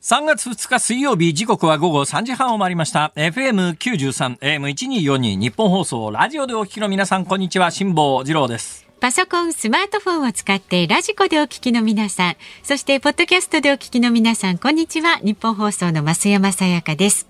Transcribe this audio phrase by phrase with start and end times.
[0.00, 15.18] 3月2日水曜日時刻は午後3時半を回りました FM93 AM1242 ニッポン放送ラジオでお聞きの皆さんこんにちは辛坊治郎ですパソコン、スマートフォンを使ってラジコでお聞きの皆さん、そしてポッドキャストでお聞きの皆さん、こんにちは。
[15.22, 17.28] ニッポン放送の増山さやかです。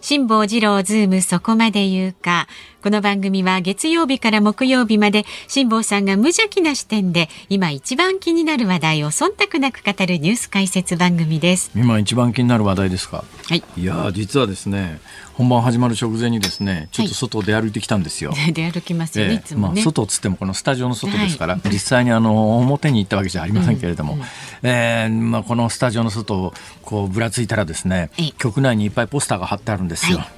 [0.00, 2.46] 辛坊治郎ズームそこまで言うか。
[2.82, 11.70] この番組は月曜日から木曜日まで辛坊さんが無邪気な視点で今一番気になる話題を忖度なく語るニュース解説番組です。
[11.76, 13.22] 今一番気になる話題ですか？
[13.48, 13.62] はい。
[13.76, 14.98] いや実はですね、
[15.34, 18.32] 本番始まる直前にですね、ちょっと外を出歩いてきたんですよ。
[18.32, 24.26] はい、出歩きますよね、えー、まあ外つってもこのスタジオの外ですから、はい、実際にあの表に行ったわけじゃありませんけれども、うんうん、
[24.62, 30.16] えー、まあこのスタジオの外をこうぶらついたらですね、局内にいっぱいポスターが貼ってあるんですよ。
[30.16, 30.28] はい、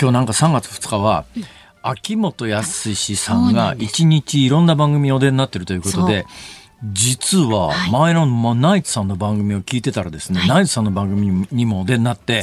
[0.00, 1.26] 今日なんか3月2日は。
[1.36, 1.44] うん
[1.82, 6.26] 秋元康さんが一日いろんな番組お出になってるということで。
[6.84, 12.42] 実は前の、まあ、ナイツさんの番組を聞いてたらですね、はい、ナイツさんの番組にもお出になって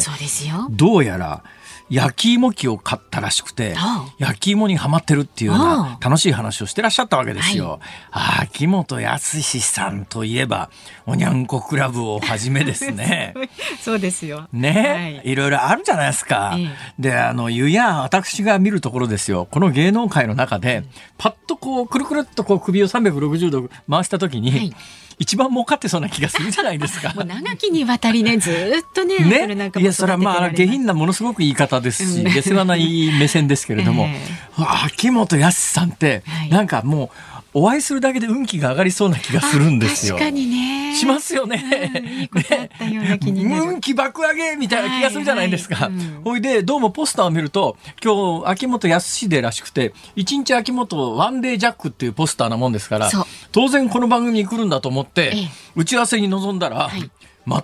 [0.70, 1.44] どうやら
[1.90, 3.76] 焼き芋機を買ったらしくて、
[4.18, 7.80] 焼き芋にはまってるっていうような楽しい話をしてらっしゃったわけですよ。
[8.12, 10.70] はい、秋元康さんといえば、
[11.06, 13.34] おにゃんこクラブをはじめですね。
[13.82, 14.48] そうですよ。
[14.54, 16.56] ね、はい、いろいろあるじゃないですか。
[16.58, 19.48] ええ、で、あの、ゆや、私が見るところですよ。
[19.50, 20.84] この芸能界の中で、
[21.18, 24.76] パッとこう、くるくるっとこう首を360度回したときに、はい
[25.20, 27.14] 一番儲かってそうな気がするじゃないですか。
[27.24, 29.72] 長きにわたりね、ずっとね、ね？
[29.78, 34.06] いや、それはまあ、下品なものすごく言い方ですし、下世話ない目線ですけれども、
[34.58, 40.16] えー、秋元康さんって、なんかもう、お会いするだけで運気が上がりそうな気がするんですよ。
[40.16, 40.96] 確かにね。
[40.96, 41.92] しますよね。
[41.96, 43.64] うん、いいことあったような気になる。
[43.72, 45.76] 運気爆上げみたいな気がするじゃないですか。
[45.76, 53.10] はいはいうん、ほいで、どうもポスターを見ると、今日、秋元康デらしくて、一日秋元ワンデージャックっていうポスターなもんですから、
[53.52, 55.36] 当然この番組に来るんだと思って、
[55.76, 57.10] 打ち合わせに臨んだら、はい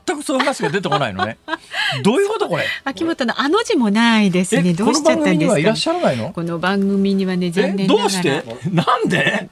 [0.06, 1.38] 全くそういう話が出てこないのね。
[2.04, 2.66] どういうことこれ？
[2.84, 4.74] 秋元のあの字もないですね。
[4.74, 5.60] どうしちゃったんですか？
[5.60, 6.32] いらっしゃらないの？
[6.32, 8.44] この番組にはね残念どうして？
[8.72, 9.50] なんで？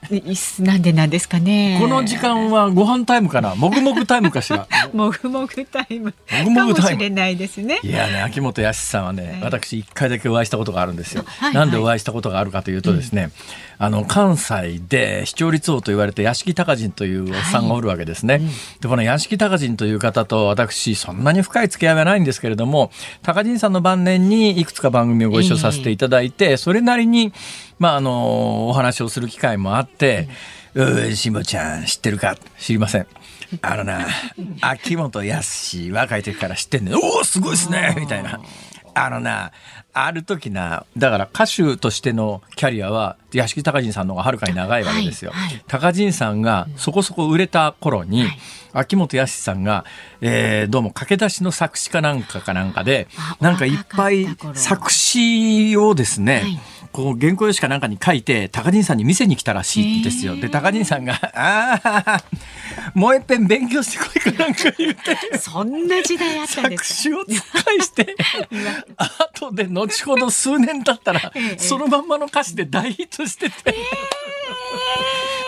[0.60, 1.78] なんでなんですかね。
[1.80, 3.56] この時間はご飯タイムかな？
[3.56, 4.68] もぐもぐタイムかしら？
[4.94, 6.14] もぐもぐタイム。
[6.32, 6.74] もぐもぐタイム。
[6.74, 7.80] かもしれないですね。
[7.84, 11.26] いやね秋元康さんはね、私一回だけお会いしたことがあるんですよ。
[11.54, 13.30] なんでお会いしたことがあるかというとですね。
[13.78, 18.42] あの関西で視聴率王と言われて屋敷隆人というおっさんがおるわけですね。
[18.82, 22.92] でこの屋敷隆人という方と私そんなに深い付き合いはないんですけれども
[23.22, 27.34] 高人さんの晩年にいくつか番組をご一緒させていただいて、それなりに、
[27.80, 30.30] まあ、あのお話をする機会もあって
[30.76, 33.08] 「うしもちゃん知ってるか?」知りません。
[33.62, 34.08] あのな
[34.62, 38.40] 秋元康若い時から知ってんねんおおすごいっすねみたいな。
[38.96, 39.52] あのな
[39.94, 45.32] ある時なだから歌手としてのキャリアは屋敷隆人さんの方がはるかに長いわけですよ。
[45.32, 48.38] はいはい、高人さんがそこそこ売れた頃に、はい、
[48.74, 49.86] 秋元康さんが、
[50.22, 53.08] えー、どうも駆け出しの作詞家なんかかなんかで
[53.40, 56.60] なんかいっぱい作詞をですね、
[56.92, 60.36] こう原稿用紙かなんかに書いて高人さんに見せに来たらしいんですよ。
[60.36, 62.24] で高人さんが「ああ
[62.94, 68.16] もう一遍勉強してこいかなんか言ってそんな時代あったんです作詞を使いして
[68.98, 73.56] 後で後ほど数年経ったら、そのまんまの歌詞で大ヒットしてて。
[73.66, 74.43] えー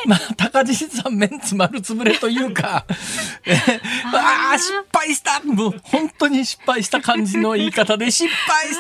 [0.05, 2.85] まあ、高地さんメンツ丸つぶれというか、
[3.45, 3.55] え
[4.13, 5.41] ああ、失敗した。
[5.41, 8.75] もう本当に失敗した感じの言い方で、失敗し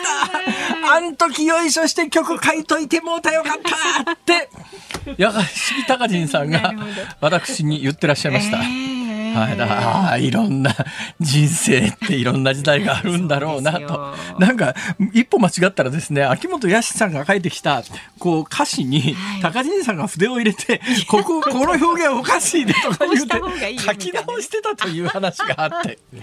[0.83, 0.93] た。
[0.93, 4.11] あん時よいしょして曲書いといてもうたよかった。
[4.11, 4.49] って、
[5.17, 6.73] やがしぎ高人さんが
[7.21, 8.57] 私に言ってらっしゃいました。
[8.57, 8.94] えー
[9.39, 10.73] はい、だあいろんな
[11.19, 14.13] 人生っていろんな時代があるんだろうなと。
[14.39, 14.75] なんか
[15.13, 17.83] 一歩間違ったらですね秋元康さんが書いてきた
[18.19, 25.99] こう歌詞に高人さんが筆を入れて、こここの表現おかしいでとか 言うて書き直してたという話があって。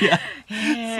[0.00, 0.20] いや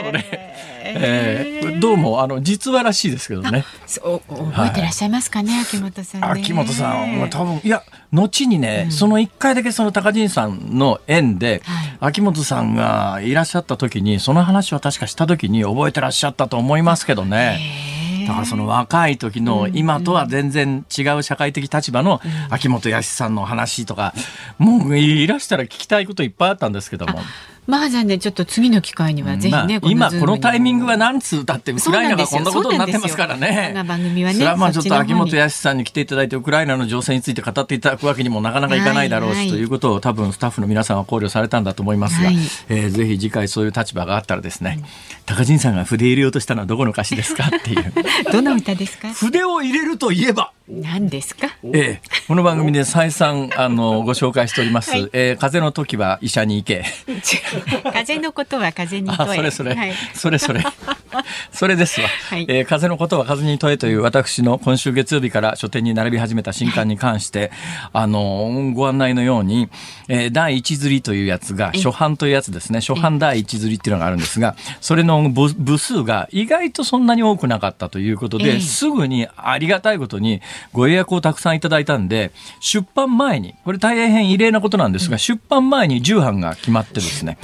[0.05, 0.56] それ。
[0.95, 3.65] えー、どうもあの実話らしいですけどね。
[3.89, 7.83] 覚えてらっしゃいますかね、はい、秋元さん、ね、秋元さんは多分いや
[8.13, 17.97] 後にね、うん、その一回だけその高陣さんの縁で、はい、秋元さんがいらっしゃった時にその話を確かした時に覚えてらっしゃったと思いますけどね。
[18.27, 24.15] だからその若い時の今とは全然違う社会的立場の秋元康さんの話とか、
[24.59, 27.21] もういらしたら聞きたいこといっぱいあったんですけども。
[27.67, 33.73] まあじゃあねちょっと次の機会にはぜひね、まあ、今このタイミングは何つうだってウクライナがこんなことになってますからね。
[33.75, 34.35] な番組はね。
[34.35, 42.37] それはまあちょっと秋元康さんに来ていただいてウクライナの情勢について語っていただくわけにもなかなかいかないだろうし、ということを多分スタッフの皆さんは考慮されたんだと思いますが、はい、
[42.69, 44.81] えー、ぜひ次回そういう立場があったらですね、
[45.27, 47.93] 高陣さんが筆入れようとしたのはどこの歌詞ですかっていう。
[48.33, 49.09] どの歌ですか？
[49.15, 51.47] 筆を入れるといえば何ですか？
[51.63, 54.91] ええ、この番組で再三あのご紹介しております。
[54.91, 56.85] はい、えー、風邪の時は医者に行け。
[57.85, 59.37] 風邪のことは風に問え。
[59.37, 60.65] それそれ、はい、それそれ。
[61.53, 62.09] それですわ。
[62.09, 67.53] はい、えー、風のことは風に問えという私の今週月曜日から書店に並び始めた新刊に関して、
[67.93, 69.69] あのご案内のように、
[70.09, 72.81] えー、第一釣りというやつが初版というやつですね。
[72.81, 80.43] 初版第一釣りっていうのがあるんですが、それの部数が意外とそんなに多くなかったということで、すぐにありがたいことに
[80.73, 87.39] ご予約をたくさんいただいたんで、出版前に、これ大変異例なことなんですが、出版前に重版が決まってですね。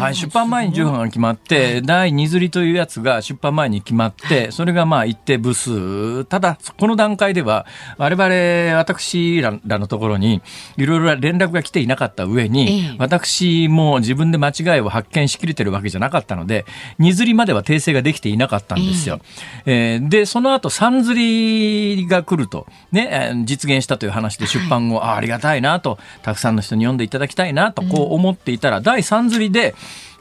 [0.00, 6.24] はい、出版前に重版が決まって、はい、第2釣りというやつが出版前に決まって、それがまあ一定部数。
[6.24, 7.66] ただ、この段階では、
[7.98, 10.42] 我々、私らのところに、
[10.76, 16.66] いろいろ連絡が来ていなかった上に、私も自分で間違いを発見しきれてるわけじゃなかったので、
[16.98, 19.20] 2釣りまでは訂正ができていなかったんですよ。
[19.66, 29.69] えー、で、その後3釣りが来ると、ね、実現したという話で出版後、はい、あありがたいなと、たくさんの人に読んでいただきたいなと、こう思っていたら、うん、第3釣りで、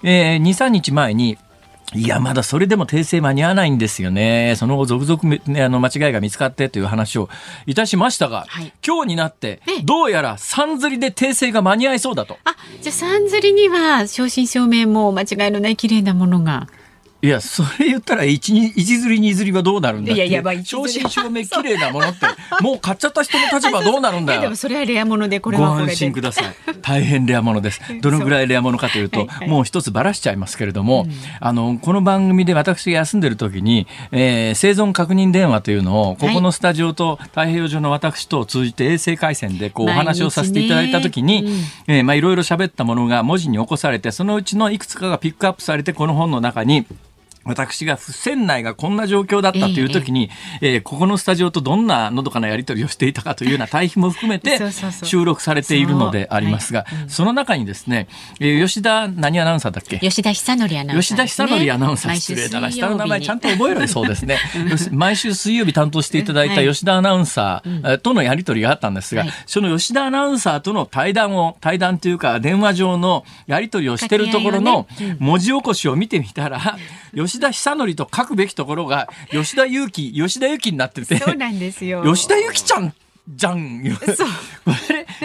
[0.04, 1.38] えー、2、3日前に、
[1.96, 4.54] いや、まだそれでも訂正間に合わないんですよね。
[4.57, 7.30] その後、続々、ね、あの、間違いが見つかってという話を
[7.66, 12.38] いたしましたが、はい、今日になって、どうやら3釣りで訂正が間に合いそうだと。
[12.44, 16.68] あ、じゃあ3釣りには、正真正銘も間違いのない綺麗なものが。
[17.21, 20.25] いや、それ言ったら一、一釣り二釣りはどうなるんだって。
[20.25, 22.25] いやいや、正真正銘綺麗なものって、
[22.63, 24.42] もう買っちゃった人の立場どうなるんだよ。
[24.42, 26.45] でもそれはレアもので、これはご安心ください。
[26.81, 27.81] 大変レアものです。
[28.01, 31.12] どのぐらいレアものかというと、はいはい、もう一つばらしちゃいますけれども、うん、
[31.42, 46.86] あの、この番組で私が休んでる時に、えー、生存確認電話というのを、ここのスタジオと太平洋上の私と通じて衛星回線でこうお話をさせていただいた時に、うん、えー、まあいろいろ喋ったものが文字に起こされて、そのうちのいくつかがピックアップされて、この本の中に、
[47.46, 50.30] 私が船内がこんな状況だったという時に、
[50.62, 54.60] えー、えー、ここのスタジオとどんなのどかなやり取りをしていたかというような対比も含めて
[55.04, 58.08] 収録されているのでありますが、その中にですね、
[58.40, 60.00] えー、吉田何アナウンサーだっけ？
[60.00, 64.38] 吉田久典アナウンサー、ね、吉田久典アナウンサー、失礼だな、下の名前ちゃんと覚えられそうですね。
[64.92, 74.88] 毎週水曜日担当していただいた吉田アナウンサーとのやり取りがあったんですが、はい、その吉田アナウンサーとの対談を、対談というか電話上のやり取りをしているところの
[75.20, 76.78] 文字起こしを見てみたら、
[77.30, 81.20] 吉田久典と書くべきところが吉田裕樹吉田裕樹になってて。
[81.20, 82.04] そうなんですよ。
[82.12, 82.94] 吉田裕樹ちゃん
[83.36, 83.84] じゃん。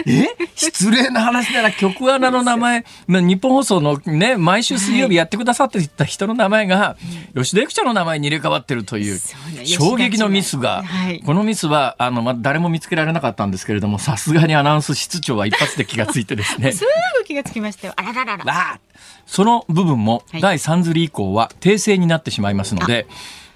[0.06, 0.26] え？
[0.54, 6.96] 失礼な話なら曲穴の名前、日本放送のね、毎週水曜日やってくださっていた人の名前が、
[7.34, 9.18] 吉田由紀ちゃんの名前に入れ替わってるという、
[9.64, 10.84] 衝撃のミスが、
[11.24, 16.72] このミスは、あの、ま、誰も見つけられなかったんですけれども、さすがにアナウンス室長は一発で気がついてですね。
[16.72, 16.84] す
[17.18, 17.94] ぐ気がつきましたよ。
[17.96, 18.80] あらららら。
[19.26, 23.06] その部分も、第3釣り以降は訂正になってしまいますので、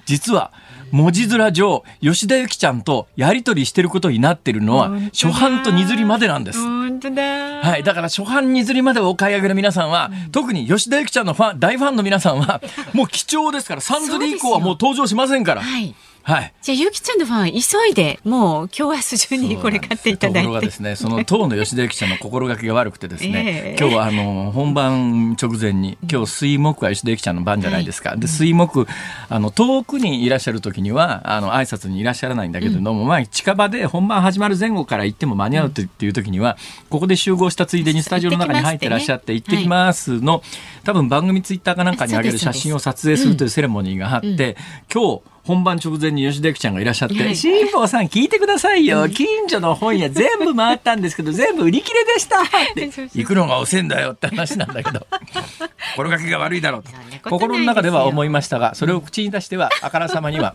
[0.06, 0.52] 実は、
[0.92, 6.60] 文字面上、吉田由紀ちゃんとやり取りしてることになってるのは、初版と二釣りまでなんです。
[6.60, 7.22] 本当だ。
[7.22, 7.82] はい。
[7.82, 12.60] だから初版二釣りまでお買い上げの皆さんは、うん、特に吉田由紀ちゃんのファン、大ファンの皆さんは、
[12.92, 15.62] もう貴重ですから、三釣り以降はもう登場しませんから。
[15.62, 15.94] はい。
[16.28, 20.40] はい、じゃあゆきちゃんのファン急いでもう今日明日中にこれ買っていただいて。
[20.40, 20.94] ところがですね。
[20.94, 23.32] その当の吉田ゆきちゃんの心がけが悪くてですね、
[23.74, 28.86] えー、今日はあの本番直前に今日水木は吉田ゆきちゃんの番じゃないですか、はい、で水木
[29.30, 36.58] あの遠くにいらっしゃる時にはあの挨拶にいらっしゃらないんだけれども、うん、まあ近場で本番始まる前後から行っても間に合うっていう時には、
[36.90, 40.42] ここで集合したついでにスタジオの中に入ってらっしゃって行ってきますの、
[40.84, 44.58] 多分番組ツイッターかなんかに上げる写真を撮影するというセレモニーがあって、
[44.92, 49.08] 今日本番直前に吉田ちゃんがいらっしゃって、辛坊さん聞いてくださいよ。
[49.08, 55.06] 近所の本屋全部回ったんですけど、全部売り切れでしたって、 行くのが遅いんだよって話なんだけど、
[55.96, 56.90] 心がけが悪いだろうと。
[57.30, 60.54] 心の中では思いましたが、それを口に出しては、 あからさまには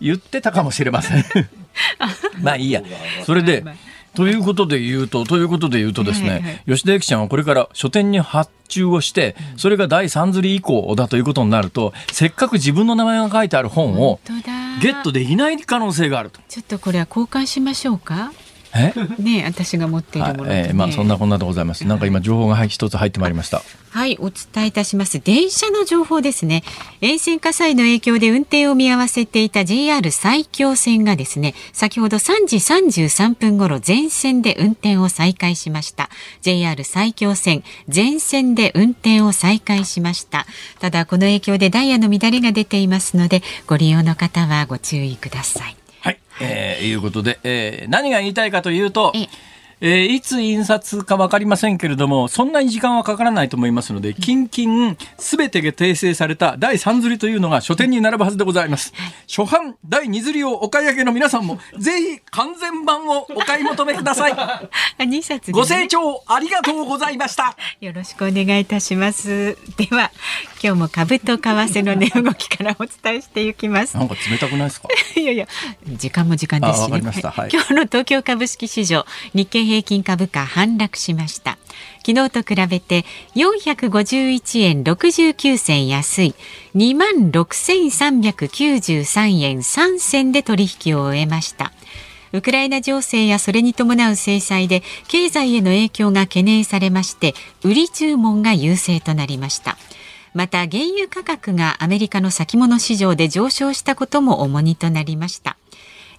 [0.00, 1.24] 言ってたかもしれません。
[2.40, 2.82] まあいいや。
[3.26, 3.62] それで、
[4.14, 14.18] ということで言うと、ということで言うとですね、はいはい、吉田由紀ちゃんはこれから書店に発注をして、それが第3釣り以降だということになると、せっかく自分の名前が書いてある本を
[14.82, 16.40] ゲットできない可能性があると。
[16.48, 18.32] ちょっとこれは交換しましょうか？
[18.34, 18.39] え
[19.18, 21.84] ね私が持っているもの、ね、えー、まあそんなこんなでございます。
[21.86, 23.62] なんか今情報が一つ入ってまいりました。
[23.90, 25.20] はい、お伝えいたします。
[25.20, 26.62] 電車の情報ですね。
[27.00, 36.08] 沿線火災の影響で運転を見合わせていた JR 埼京線がですね、先ほど3時33分頃全線で運転を再開しました。
[36.40, 40.46] JR 埼京線全線で運転を再開しました。
[40.78, 45.79] ただこの影響でダイヤの乱れが出ていますので、ご利用の方はご注意ください。
[46.40, 58.92] えー、いうことで、えー、何が言いたいかというと、えー、いつ印刷か分かりませんけれども、そんなに時間はかからないと思いますので、近々すべてが訂正された第3釣りというのが書店に並ぶはずでございます。
[59.28, 64.32] 初版第2釣りをお買い上げの皆さんも、 ぜひ完全版をお買い求めください。
[65.00, 67.56] 2冊、ね、ご清聴ありがとうございました。
[67.80, 69.56] よろしくお願いいたします。
[69.78, 70.10] では、
[70.62, 73.96] 今日も株と為替の値動きからお伝えしていきます。
[73.96, 74.88] なんか冷たくないですか？
[75.18, 75.46] いやいや、
[75.96, 81.56] 時間も時間ですし、ね、はい、今日の東京株式市場、日経平均株価反落しました。
[82.04, 83.04] 昨日と比べて
[83.36, 86.34] 451円69銭安い。
[86.74, 91.70] 2万6393円3銭で取引を終えました。
[92.32, 99.76] ウクライナ情勢やそれに伴う制裁で経済への影響が懸念されまして売り注文が優勢となりました。
[100.34, 105.56] また原油価格がアメリカの先物市場で上昇したことも重荷となりました。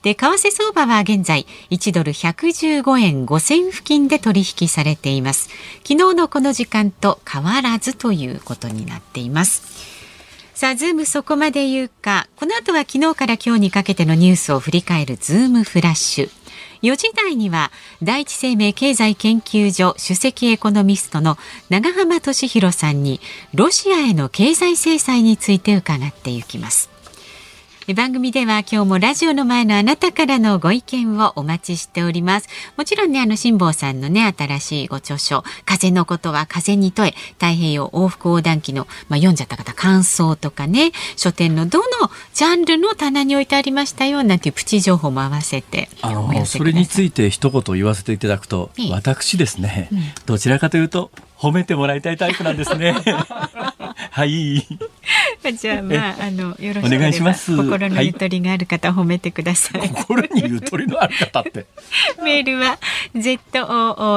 [0.03, 5.50] で、為替相場は現在1ドル115円5銭付近で取引されています。
[5.84, 10.01] 昨日のこの時間と変わらずということになっています。
[10.55, 16.29] さあ、ズームそこまで言うか、この後は昨日から今日にかけてのニュースを振り返るズームフラッシュ。
[16.84, 17.72] 4時台には
[18.03, 21.38] 第一生命経済研究所首席エコノミストの
[21.70, 23.22] 長浜俊弘さんに
[23.55, 26.90] ロシアへの経済制裁について伺っていきます。
[27.88, 32.47] 番組では今日もラジオの前のあなたからのご意見をお待ちしております。
[32.77, 51.11] もちろんねあの辛坊さんのね新しいご著書風のことは風に問え太平洋往復横断機のまあ読んじゃった方感想とかね書店のどのジャンルの棚に置いてありましたよなんていうプチ情報も合わせてあのそれについて一言言わせていただくと、私ですね、うん、どちらかというと
[51.41, 52.93] 褒めてもらいたいタイプなんですね。
[54.12, 54.67] はい。
[55.57, 57.57] じゃあまああのよろしくお願いします。
[57.57, 59.89] 心のゆとりがある方、褒めてください。
[59.89, 61.65] 心にゆとりのある方って。
[62.24, 62.77] メールは
[63.15, 63.65] z o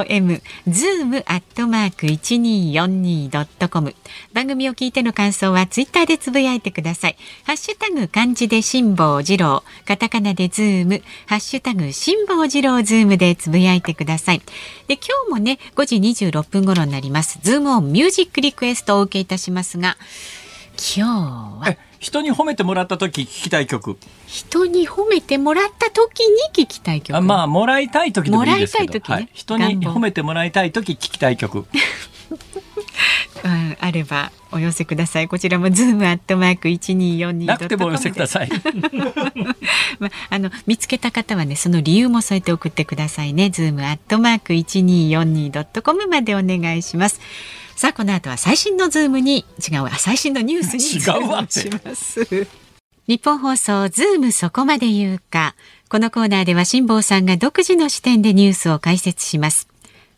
[0.00, 3.94] o m zoom アットマーク一二四二ドットコム。
[4.34, 7.16] 番組を聞いての感想はツイッターでつぶやいてください。
[7.44, 14.42] ハッシュタグ漢字で辛坊治郎、カタカナでズーム、ハッシュタグ辛坊治郎ズームでつぶやいてください。
[14.88, 17.38] で今日もね5時26分頃になります。
[17.42, 19.96] ズームオンミュージックリクエストをお受けいたしますが
[20.96, 21.06] 今
[21.62, 21.76] 日は。
[22.00, 23.96] 人に褒めてもらった時聞きたい曲。
[24.26, 27.16] 人に褒めてもらった時に聞きたい曲。
[27.16, 29.00] あまあもらいたい時でもいいですけど、ね。
[29.04, 31.66] はい、人に褒めてもらいたい時聞きたい曲
[33.42, 35.28] うん、あればお寄せください。
[35.28, 38.48] こちらもズームアットマーク一二四二なくてもお寄せください。
[39.98, 43.50] まあの見つけた方はねその理由も添えて送ってくださいね。
[43.50, 47.20] ズームアットマーク一二四二ドットコムまでお願いします。
[47.76, 52.46] さあこの後は最新のズームに違う最新のニュースに 違うわします。
[53.06, 55.54] 日本放送ズームそこまで言うか。
[55.90, 59.68] このコーナーでは辛坊さんが独自の視点でニュースを解説します。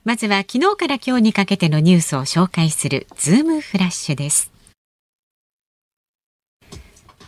[0.06, 4.52] まずは昨日から今日にかけてのニュースを紹介するズームフラッシュです。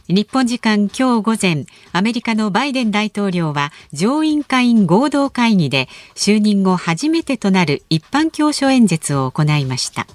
[0.07, 10.07] 日本時間今日午前、アメリカのバイデン大統領は上院下院合同会議で就任後初めてとなる一般教書演説を行いました。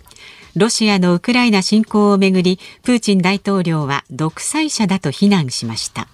[0.56, 6.08] ロシアのウクライナ侵攻をめぐり、プーチン大統領は独裁者だと非難しました。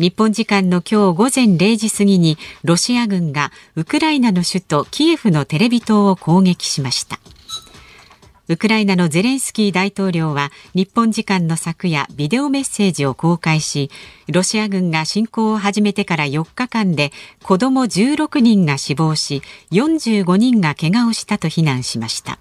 [0.00, 7.20] 日本時間の今日午前0時過ぎにロシア軍がウクライナの首都キエフのテレビ塔を攻撃しました。
[8.48, 13.88] ウクライナのゼレンスキー大統領は日本時間の昨夜ビデオメッセージを公開し
[14.28, 17.12] ロシア軍が侵攻を始めてから4日間で
[17.44, 22.40] 子ども16人が死亡し45人が怪我をしたと非難しました。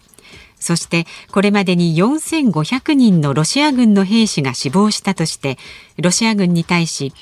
[0.59, 5.57] そしてこれまでに4500人のロシア軍の兵士が死亡したとして
[6.01, 7.13] ロシア軍に対し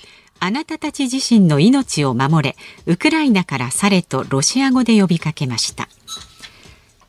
[0.43, 2.55] あなたたち自身の命を守れ
[2.87, 5.87] ウクライナから去れとロシア語で呼びかけました。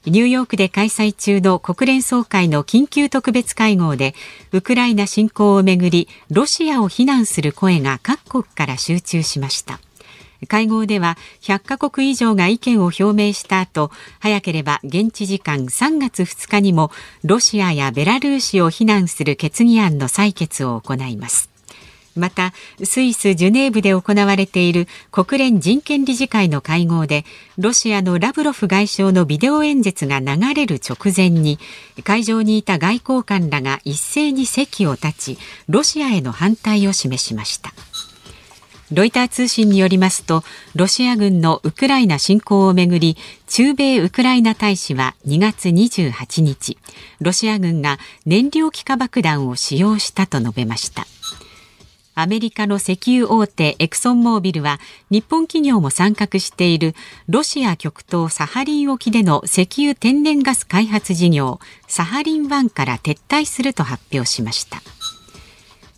[0.04, 4.14] ニューヨークで開催中の国連総会の緊急特別会合で
[4.52, 9.80] ウクライナ侵攻をめぐりロシアを非難する声が各国から集中しました。
[10.46, 16.90] 会合では100カ国以上が意見を表明した後早ければ現地時間3月2日にも
[17.24, 21.51] ロシアやベラルーシを非難する決議案の採決を行います。
[22.16, 22.52] また
[22.82, 27.24] スイス・ジュネーブで行われている国連人権理事会の会合で
[27.58, 31.58] ロシアのラブロフ外相のビデオ演説が流れる直前に
[32.04, 35.38] 会場にいた外交官らが一斉に席を立ち
[35.68, 37.72] ロシアへの反対を示しました。
[38.94, 43.16] ロイター通信によりますとロシア軍のウクライナ侵攻をめぐり
[43.46, 46.76] 中米ウクライナ大使は2月28日
[47.20, 51.06] ロシア軍が燃料気化爆弾を使用したと述べました。
[52.14, 54.78] アメリカの石油大手エクソンモービルは
[55.10, 56.94] 日本企業も参画している
[57.28, 64.82] ロシア極東サハリン沖での石油天然ガス開発事業サハリン1から撤退すると発表しました。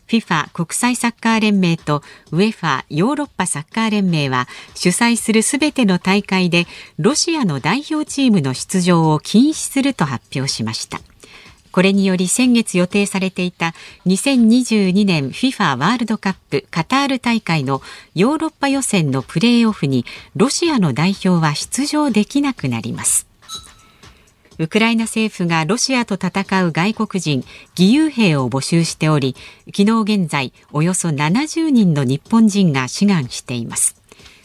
[0.07, 6.67] FIFA 国際サッカー連盟と UEFA ヨーロッパサッカー連盟は主催するすべての大会で
[6.99, 11.01] ロシアの代表チームの出場を禁止すると発表しました。
[11.75, 13.75] これにより先月予定されていた
[14.07, 17.83] 2022年 FIFA ワールドカップカタール大会の
[18.15, 20.05] ヨーロッパ予選のプレーオフに
[20.37, 23.27] ロシアの代表は出場できなくなります。
[24.59, 27.45] ウクライナ政府がロシアと戦う外国人
[27.77, 29.35] 義勇兵を募集しており
[29.77, 33.97] 昨日現在およそ70人の日本人が志願しています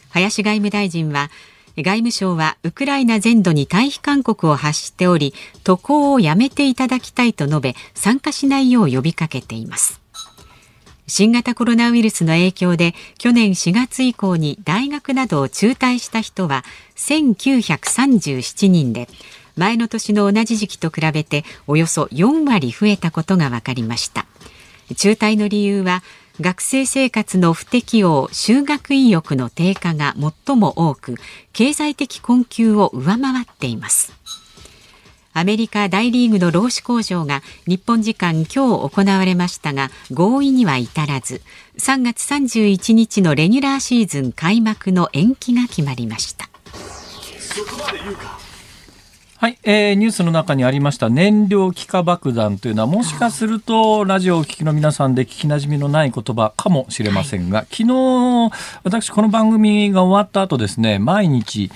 [0.09, 1.29] 林外務大臣は
[1.83, 5.33] 外務省はウクライナ全土に退避勧告を発しており
[5.63, 10.01] 渡航をやめていただきたいと述べ参加しないよう呼びかけています。
[11.07, 16.63] 新型コロナウイルスの影響で去年4月以降に大学などを中退した人は
[16.97, 19.09] 1937人で
[19.55, 24.25] 前の年の同じ時期と比べておよそ4割増えたことが分かりました。
[24.95, 26.03] 中退の理由は
[26.41, 30.15] 学生生活の不適応修学意欲の低下が
[30.45, 31.15] 最も多く
[31.51, 34.13] 経済的困窮を上回っています。
[35.33, 41.41] アメリカ大リーグの労使交渉が日本時間今日行われましたが合意には至らず
[41.77, 46.49] 3月31日のレギュラーシーズン開幕の延期が決まりました。
[49.41, 58.51] はい、えー、ニュースの中にありました燃料気化爆弾というのはもしかするとラジオをお聞きの皆さんで聞きなじみのない言葉かもしれませんが、はい、昨日
[58.83, 61.71] 私この番組が終わった後ですね毎日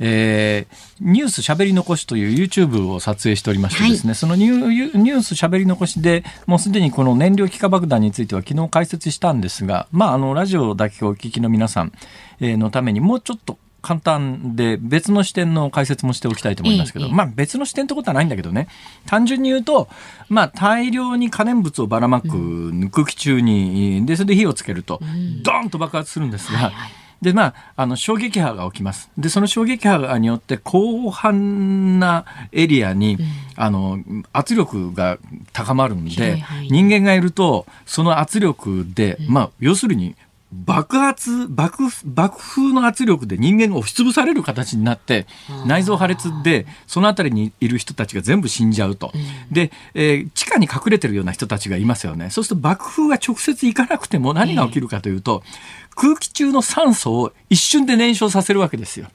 [0.00, 11.92] えー、ニュースしゃべり残しという YouTube を撮影しておりましてですね、はい、そのニュースしゃべり残しでもうすでにこの燃料気化爆弾については昨日解説したんですが、まあ、あのラジオだけをお聞きの皆さん
[12.40, 18.68] のためにもうちょっと簡単で別の視点の解説もしておきたいと思いますけど、まあ別の視点ってことはないんだけどね。
[19.06, 19.88] 単純に言うと、
[20.28, 25.00] まあ、大量に可燃物をばらまく空気中に、でそれで火をつけると、
[25.42, 26.72] ドーンと爆発するんですが。
[27.22, 29.08] でまあ、あの衝撃波が起きます。
[29.16, 33.24] でその衝撃波によって広範なエリアに、うん、
[33.54, 34.00] あの
[34.32, 35.18] 圧力が
[35.52, 40.16] 高まるんで人間がいるとその圧力で、うん、まあ、要するに
[40.52, 45.26] 爆発爆爆風の圧力で人間が押しつぶされる形になって
[45.66, 52.28] 内臓破裂でその辺りにいる人たちが全部死んじゃうと、うん、で、えー、地下に隠れてるような人たちがいますよね。
[52.30, 59.06] そうすると爆風が直接行かなくても何が起きるかというと、えー、空気中の酸素を一瞬で燃焼させるわけですよ。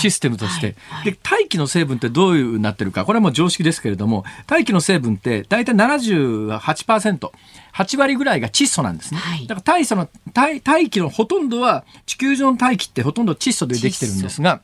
[0.00, 3.04] システムとして、で大気の成分ってどういうなってるか。
[3.04, 14.62] これはもう常識ですけれども大気の成分って大体 78%8 割ぐらいが窒素なんですね、はい、だから大の大大気のほとんどは地球上の大気ってほとんど窒素でできてるんですが、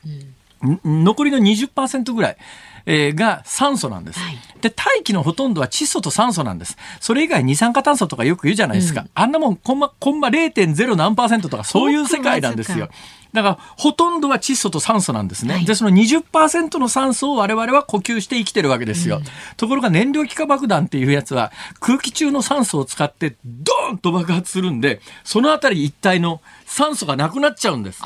[0.85, 2.37] うん、残りの20%ぐらい
[2.87, 6.77] えー、が酸素なんです、はい、で大気のほとんどは窒素と酸素なんです。
[7.01, 12.89] それ以外二酸化炭素とかよく言うじゃないですか、うん、あんなもんコンマコンマ0.0何パーセントとかそういう世界なんですよ。
[13.33, 15.55] だからほとんどは窒素と酸素なんですね。
[15.55, 19.19] はい、でその20%の酸素を我々は呼吸して生きてるわけですよ。
[19.19, 19.25] うん、
[19.57, 28.01] ところが燃料気化爆弾っていうやつは空気中の酸素を使ってドーンと爆発するんでその辺り一体の酸素がなくなっちゃうんです。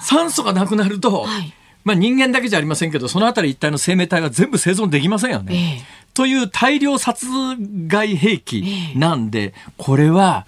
[0.00, 1.52] 酸素がなくなると、はい
[1.86, 5.54] まあ、人間だけじゃありませんけどその辺り一体の生命体は全部生存できませんよね。
[5.54, 7.26] えー、という大量殺
[7.86, 8.64] 害兵器
[8.96, 10.46] なんで、これは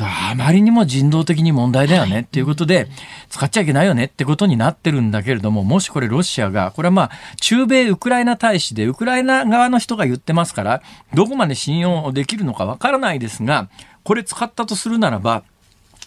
[0.00, 2.88] あまりにも人道的に問題だよねっていうことで、
[3.30, 10.82] 使っちゃいけないよねってことになってるんだけれども、もしこれロシアが、これはまあ、中米ウクライナ大使で、ウクライナ側の人が言ってますから、
[11.14, 13.68] どこまで信用できるのかわからないですが、
[14.02, 15.44] これ使ったとするならば、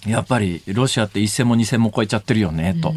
[0.06, 2.94] やっぱりロシアって一戦も二戦も超えちゃってるよねと。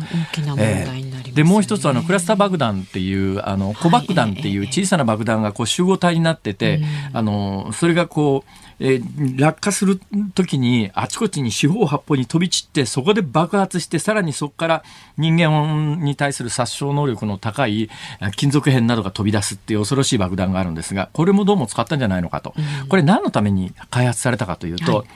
[1.35, 6.81] でもう一つあのクラスター爆弾っていうあの小爆弾っていう小さな爆弾がこう集合体になってて、
[7.13, 10.01] あのそれがこうえー、落下する
[10.35, 14.85] 時にあちこちに四方八方に飛び散ってそこで爆発してさらにそこから
[15.17, 17.91] 人間に対する殺傷能力の高い
[18.37, 22.55] 金属片などが飛び出すっていう恐ろしい爆弾があるんですがこれもどうも使ったんじゃないのかと、
[22.89, 25.07] これ何のために開発されたかというと、はい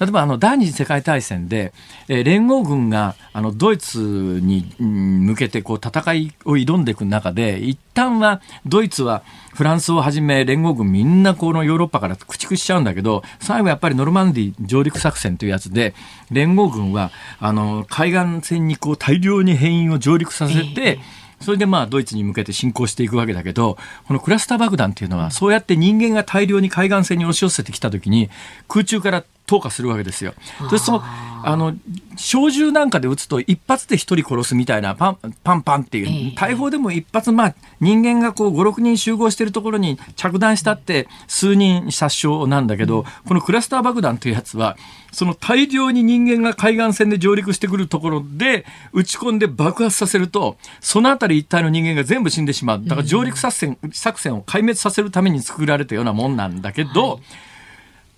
[0.00, 1.72] 例えばあの第二次世界大戦で、
[2.08, 9.22] えー、連合軍があのドイツに向けてこう戦いを挑んでいく中で一旦はドイツは
[9.54, 15.94] フランスをはじめ連合軍みんなこのヨーロッパから駆逐しちゃうんだけど最後やっぱりノルマンディ上陸作戦というやつで
[16.30, 28.30] 連合軍はあの海岸線にこう大量に兵員を上陸させて、えーそれでまあドイツに向けて進行していくわけだけどこのクラスター爆弾っていうのはそうやって人間が大量に海岸線に押し寄せてきた時に
[28.68, 30.34] 空中から投下するわけですよ。
[30.58, 31.74] そうするとあの
[32.16, 44.76] 小銃なんかで撃つと一発で一人殺すみたいなパンパンパンっていう大砲でも一発まあ人間がこう56人集合しているところに着弾したって数人殺傷なんだけど、このクラスター爆弾というやつは
[45.12, 52.82] その大量に人間が海岸線で上陸してくるところで撃ち込んで爆発させるとその辺り一帯の人間が全部死んでしまう。
[52.84, 57.20] だから上陸作戦,、作戦を壊滅させるために作られたようなもんなんだけど、はい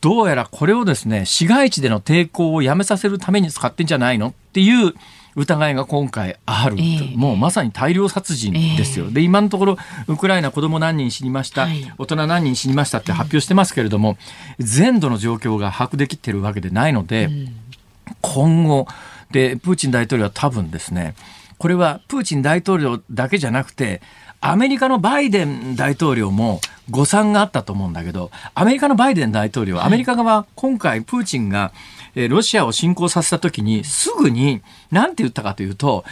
[0.00, 4.94] どうやらこれをですね市街地での抵抗をやめさせるために使ってんじゃないのっていう
[5.34, 9.76] 疑いが今回ある、えー、もうまさに大量殺人ですよ、えー、で今のところ
[10.08, 14.18] ウクライナ子供何人死にました、はい、大人何人死にましたって発表してますけれども、
[14.58, 17.48] 全土の状況が把握できてるわけでないので、うん、
[18.20, 18.88] 今後
[19.30, 21.14] でプーチン大統領は多分ですね
[21.58, 24.00] これはプーチン大統領だけじゃなくて
[24.40, 31.72] アメリカのバイデン大統領も誤算があったと思うんだけど、アメリカのバイデン大統領、アメリカ側、今回プーチンが、
[32.28, 36.04] ロシアを侵攻させた時に、すぐに、なんて言ったかというと、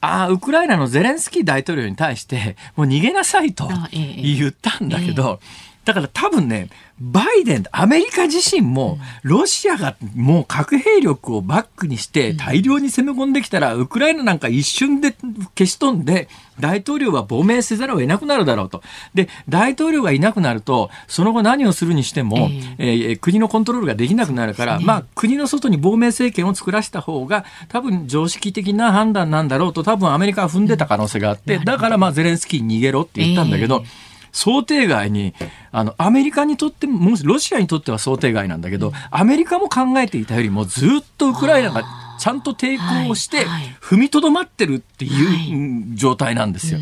[0.00, 5.40] ああ、ウクライナのゼレンスキー大統領に対して、もう逃げなさいと言ったんだけど、
[5.84, 6.68] だから多分ね、
[7.00, 15.16] バイデン、アメリカ自身も、ロシアがもう核兵力をバックにして大量に攻め込んできたら、ウクライナなんか一瞬で
[15.58, 16.28] 消し飛んで、
[16.60, 18.82] 大統領は亡命せざるを得なくなるだろうと。
[19.14, 35.34] で、大統領がいなくなると、その後何をするにしても、えー、えー、国のコントロールができなくなるから、まあ、国の外に亡命政権を作らせた方が、多分常識的な判断なんだろうと、多分アメリカは踏んでた可能性があって、だからまあ、ゼレンスキーに逃げろって言ったんだけど、えー想定外に
[35.70, 41.84] あのアメリカにとってもロシアにとっては想定外なんだけど、アメリカも考えていたよりもずっとウクライナが
[42.18, 43.46] ちゃんと抵抗して
[43.80, 46.80] 踏みとどまってるっていう状態なんですよ。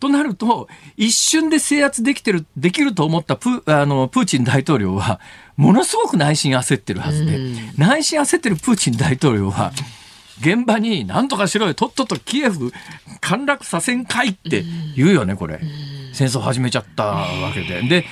[0.00, 5.18] となると、一瞬で制圧できてる、できると思ったプあのプーチン大統領は、
[5.56, 7.38] ものすごく内心焦ってるはずで、
[7.76, 9.72] 内心焦ってるプーチン大統領は、
[10.40, 12.72] 現場に何とかしろよ、とっととキエフ
[13.20, 14.64] 陥落させんかいって
[14.96, 15.60] 言うよね、これ。
[16.18, 18.04] 戦争を始めちゃったわけで。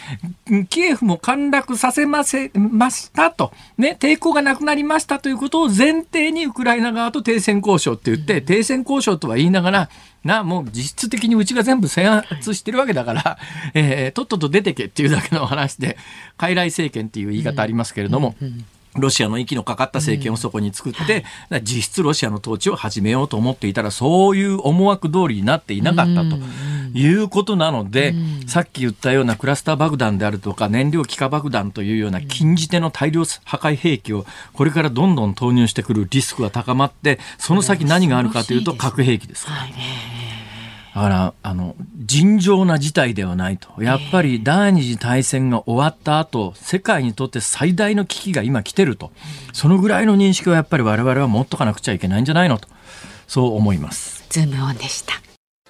[0.49, 9.91] で、キエフも陥落させませましたと、ね、抵抗がなくなりましたということを前提にウクライナ側と停戦交渉って言って、停戦交渉とは言いながら、
[10.23, 13.39] な、もう実質的にうちが全部制圧してるわけだから、
[13.75, 15.97] えー、とっとと出てけっていうだけの話で、
[16.39, 18.65] 傀儡政権っていう言い方ありますけれども、うんうん
[18.99, 21.01] ロシアの息のかかった政権をそこに作って、
[21.51, 21.57] うん。
[21.57, 26.37] はい、実質ロシアの統治を始めようと思っていたらそういう思惑通りになっていなかったと。
[26.95, 28.15] いうことなので、
[28.47, 39.47] さっき言ったようなクラスター爆弾であるとか燃料気化爆弾というような禁じ手の大量破壊兵器をこれからどんどん投入してくるリスクが高まってその先何があるかというと核兵器です。
[39.47, 40.26] はい
[40.97, 43.83] だからあの尋常な事態ではないと。
[43.83, 49.13] やっぱり第二次大戦が終わった後世界にとって最大の危機が今来てると。
[49.53, 52.69] そのぐらいの認識をやっぱり我々は持っとかなくちゃいけないんじゃないのと。
[53.27, 54.25] そう思います。
[54.31, 55.13] ズームオンでした。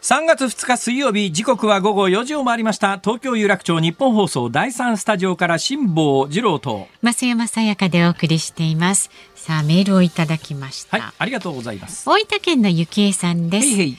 [0.01, 3.01] 3月2日水曜日時刻は午後4時を回りました。
[3.01, 6.87] 東京有楽町日本放送第3スタジオから辛坊治郎と。
[7.03, 9.11] 増山さやかでお送りしています。
[9.35, 10.99] さあメールをいただきました。
[10.99, 12.09] はいありがとうございます。
[12.09, 13.67] 大分県のゆきえさんです。
[13.67, 13.97] へいへい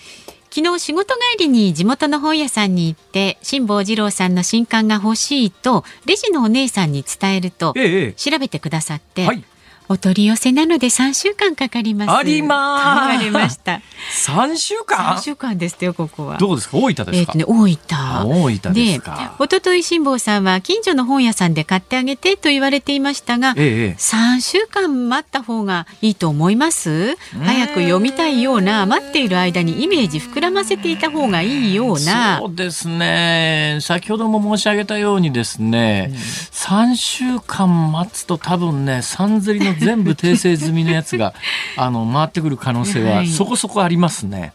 [0.49, 9.43] 昨日仕事帰りに地元の本屋さんに行って辛坊治郎さんの新刊が欲しいとレジのお姉さんに伝えると、ええ、調べてくださって、はい、
[9.89, 12.11] お取り寄せなので三週間かかります。
[12.11, 13.23] あります。
[13.23, 13.81] りました。
[14.11, 15.15] 三週間？
[15.15, 16.37] 三週間ですよ、ここは。
[16.37, 16.77] どうですか？
[16.77, 17.11] 大分ですか？
[17.13, 17.77] えっ、ー、とね、大分。
[18.25, 19.35] 大分ですか。
[19.39, 27.15] おととい辛坊さんは近所の本屋さんで買ってあげてと言われていましたが、ええ、3週間待った方がいいと思います？
[27.43, 32.39] 早く読みたいような、待っている間にイメージ膨らませていた方がいいような。
[32.39, 33.79] そうですね。
[33.81, 41.33] 先ほども申し上げたようにですね、うん、3週間待つと多分ね、三釣りの全部訂正済みのやつが
[41.77, 44.39] あの回ってくる可能性はそこそこありますね。
[44.39, 44.51] はい、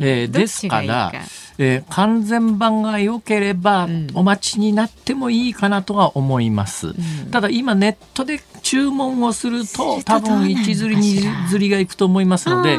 [0.00, 1.12] えー、ですから。
[1.58, 12.78] えー、完全版が良ければお待ちになってもいいかなとは思います、うん、ただ今ネットで注文をすると多分一釣り二釣りがいくと思いますので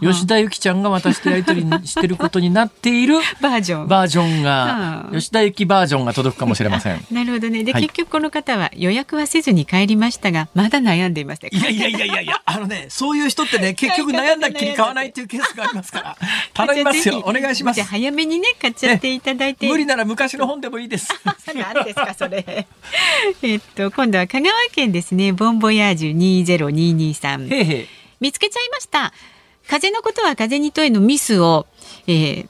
[0.00, 3.88] 吉田由紀ちゃんが私とやり取りしてることになっているバージョン。
[3.88, 7.04] バージョンが吉田由紀バージョンが届くかもしれません。
[7.10, 7.64] なるほどね。
[7.64, 16.16] で、はい、結局この方は予約はせずに帰りましたがまだ悩んでいましたいやいやいやいやいや あのねそういう人ってね結局悩んだっきり買わないっていうケースがありますから。
[16.54, 17.22] 頼みますよ。
[17.26, 17.82] お願いします。
[17.82, 21.08] 早めにね買っちゃっていただいて、無理なら昔の本でもいいです。
[21.54, 22.44] 何ですかそれ。
[23.42, 25.32] えっと今度は香川県ですね。
[25.32, 27.88] ボンボヤージュ20223へへ
[28.20, 29.12] 見つけちゃいました。
[29.68, 31.66] 風のことは風に問えのミスを、
[32.06, 32.48] えー、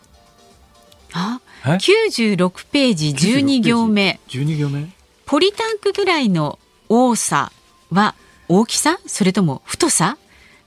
[1.12, 4.20] あ？96ページ12行目。
[4.28, 4.88] 12行目？
[5.24, 7.50] ポリタンクぐらいの多さ
[7.90, 8.14] は
[8.48, 8.98] 大きさ？
[9.06, 10.18] それとも太さ？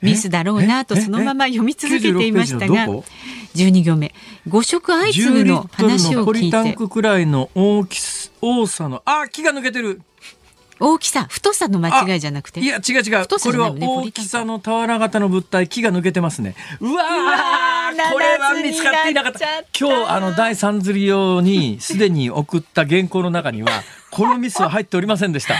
[0.01, 2.87] ミスだろうなとそのまま読み続けていましたが
[3.55, 4.13] 12行目
[4.47, 7.99] 誤植相次ぐの話を聞いてポリタンクくらいの大き
[8.41, 10.01] 多さのあ気が抜けてる
[10.79, 17.03] 大きさ太さの間違いじゃなくていや違う違う、ね、これは大きさの俵型の物体木が抜けてますねうわ
[18.13, 19.39] これは見つかっていなかった
[19.77, 23.69] 今日あの第三釣り用にすでに送った原稿の中には
[24.11, 25.55] このミスは入っておりませんでした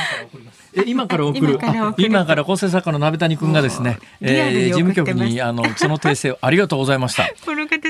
[0.86, 1.60] 今から送る？
[1.98, 7.30] 今から構成作家の鍋谷君がですね、えー、事務局にあのその訂正 ありがとうございました。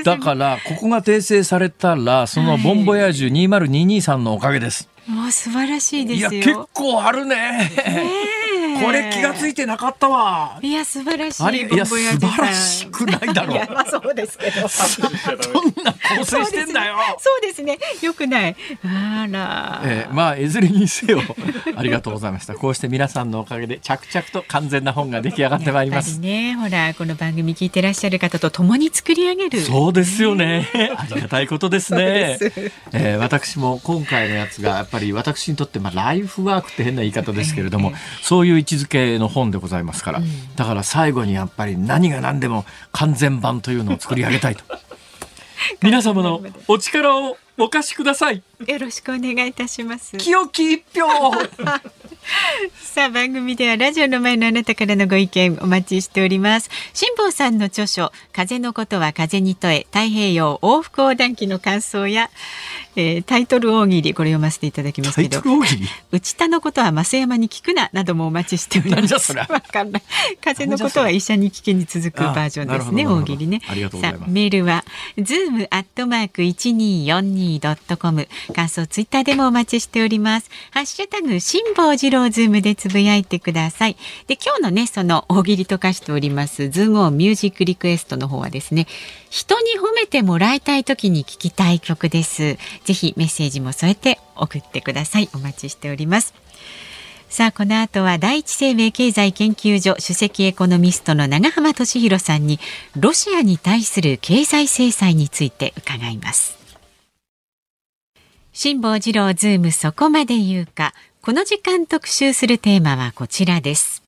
[0.04, 6.30] だからここが訂正されたらそのボンボヤージュ2022さんのおかげです、もう素晴らしいですよ。
[6.32, 7.70] いや結構あるね。
[8.80, 10.58] これ気がついてなかったわ。
[10.62, 11.42] いや素晴らしい。
[11.42, 13.56] あいや素晴らしくないだろう。
[13.56, 14.60] いやまあそうですけど。
[15.52, 16.96] どんな構成してんだよ。
[17.18, 17.78] そうですね。
[18.02, 18.56] よくない。
[18.84, 19.82] あら。
[19.84, 21.20] えー、まあいずれにせよ
[21.76, 22.54] ありがとうございました。
[22.54, 26.18] こうして皆さんのおかげで着々と完全な本が出来上がってまいります。
[26.18, 29.60] ねほらこの番組聞いてらっしゃる方と共に作り上げる。
[29.62, 30.68] そうですよね。
[30.96, 32.36] ありがたいことですね。
[32.38, 32.52] す
[32.92, 40.22] えー、私も今回のやつがやっぱり私にとってまあライフワークって変な言い方ですけれども、そういう位置づけの本でございますから、
[40.56, 44.64] だから最後にやっぱり何が何でも完全版というのを作り上げたいと。
[45.82, 48.42] 皆様のお力をお貸しください。
[48.66, 50.16] よろしくお願いいたします。
[50.16, 51.06] 清き一票。
[52.74, 56.70] さあ番組ではラジオの前のあなたからのご意見お待ちしております。
[56.92, 62.30] 辛坊さんの著書風のことは風に問え太平洋往復横断記の感想や、
[62.96, 65.42] えー、タイトル大喜利これ読ませていただきますけど
[66.12, 69.36] 内田のことは増山に聞くななどもお待ちしております。
[69.36, 70.02] わかんない。
[70.44, 73.60] 風のことは医者に聞けに続くバージョンですね大喜利ね。
[74.00, 74.84] さあメールは
[75.18, 78.28] ズームアットマーク一二四二ドットコム。
[78.54, 80.50] 感想ツイッターでもお待ちしております。
[80.70, 83.96] ハッシュタグ辛坊治郎ズームでつぶやいてください。
[84.26, 88.86] で今日のねその大喜利と化しておりますズームオンミュージックリクエストの方はですね
[89.30, 92.58] 人に褒めてもらいたい時に聞きたい曲です。
[92.84, 95.28] ぜひメッセージも添えて送ってください。
[95.34, 96.34] お待ちしております。
[97.28, 102.58] さあこの後は第一生命経済研究所首席エコノミストの永濱利廣さんに
[102.96, 106.59] ロシアに対する経済制裁について伺います。
[108.52, 110.92] 辛坊治郎ズームそこまで言うか。
[111.22, 114.02] この時間特集するテーマはこちらです。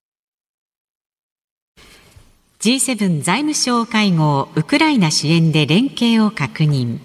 [2.59, 6.99] G7 財務省会合ウクライナ支援で連携を確認。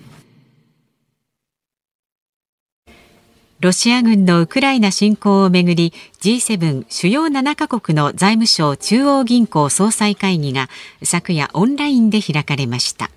[3.59, 10.69] ロシア軍のウクライナ侵攻をめぐり G7 主要7カ国の財務省中央銀行総裁会議が
[11.03, 13.11] 昨夜オンラインで開かれました。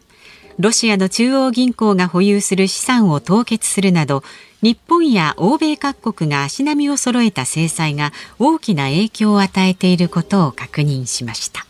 [0.61, 4.23] ロシアの中央銀行が保有する資産を凍結するなど
[4.61, 11.65] 日本や欧米各国が足並みを揃えた制裁が大きな影響を与えていることを確認しました。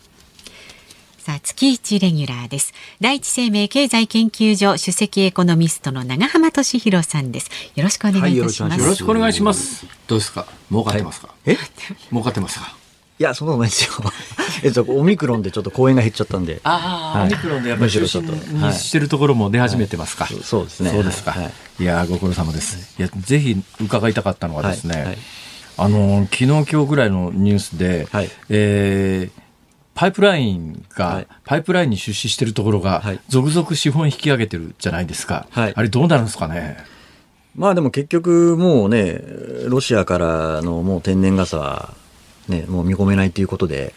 [1.19, 2.73] さあ月一レギュラーです。
[2.99, 7.49] 第一生命経済研究所首席エコノミストの長浜俊弘さんです。
[7.75, 9.85] よろしくお願いいたします、はい、よろしくお願いします。
[10.07, 10.47] どうですか？
[10.69, 11.57] 儲かってますか、はい、え？
[12.11, 12.75] 儲かってますか？
[13.21, 13.91] いや、そんなことないですよ。
[14.63, 16.59] えっと、オミクロンでちょっと公演が減っちゃったんで。
[16.63, 20.25] ああ、はい、オミクロンでやっぱり中心にしてるところも出始めてますか？
[20.25, 20.89] はいはい、そうですね。
[20.89, 21.35] そうですか。
[21.79, 22.95] い、や、ご苦労様です。
[22.97, 25.19] いや、ぜひ伺いたかったのはですね、
[25.77, 29.41] あの、昨日今日ぐらいのニュースで、はい、えー、
[29.93, 35.45] パイプラインが、パイプラインに出資してるところが、続々資本引き上げてるじゃないですか。
[35.53, 36.77] あれどうなるんですかね？
[37.55, 39.21] まあでも結局もうね、
[39.67, 41.93] ロシアからのもう天然ガスは
[42.47, 43.93] ね、もう見込めないということで、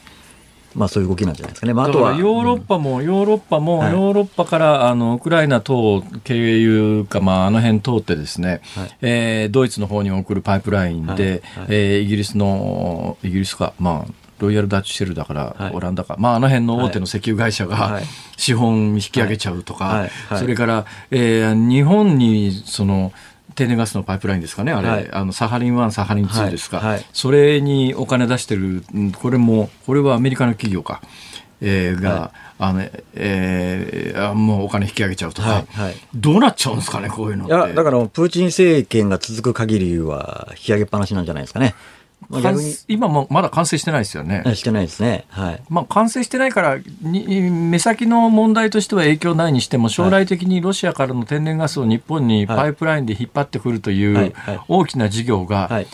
[0.74, 11.64] まあ、そういう動きなんじゃないですかね、まあ、あとはヨーロッパも、うん、ヨーロッパも、ヨーロッパからあのウクライナ等経由か、まあ、あの辺通ってですね、はい、えー、ドイツの方に送るパイプラインで、はい。
[11.64, 18.00] はい、えー、イギリスの、イギリスか、まあ、ロイヤルダッチシェルだから、オランダか、まあ、あの辺の大手の石油会社が
[18.36, 23.12] 資本引き上げちゃうとか、それから、えー、日本にその
[23.54, 26.88] 天然ガスのパイプラインですかね、あれ、はい、あのサハリン1、サハリン2ですか、はい。
[26.94, 28.84] はい、それにお金出してる、
[29.20, 31.00] これも、これはアメリカの企業か、
[31.60, 32.82] えー、が、あの
[33.14, 35.64] えー、もうお金引き上げちゃうとか、
[36.14, 41.74] どうなっちゃうんですかね、こういうのいやだから、プーチン政権が続く限りは、引き上げっぱなしなんじゃないですかね。
[42.88, 44.42] 今もまだ完成してないですよね。
[44.54, 45.24] してないですね。
[45.28, 45.62] はい。
[45.68, 54.34] まあ完成してないから目先の問題としては影響ないにしても将来的にロシアからの天然ガスを日本にパイプラインで引っ張ってくるという
[54.68, 55.84] 大きな事業が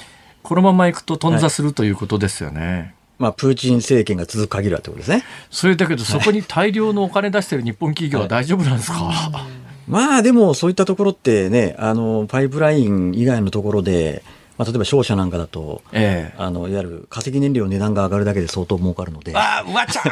[0.42, 2.94] このままいくと頓挫するということですよね。
[3.20, 5.22] まあ、プーチン政権が続く限りはってことですね。
[5.50, 9.46] それだけど、そこに大量のお金出してる日本企業は大丈夫なんですか、
[9.86, 14.22] まあ、でも、そういったところってね、あの、パイプライン以外のところで、
[14.60, 19.34] まあ、例えば商社なんかだと、ええあのいわゆる化石燃料の値段が上がるだけで相当儲かるので。
[19.34, 20.10] ああ、うわちゃー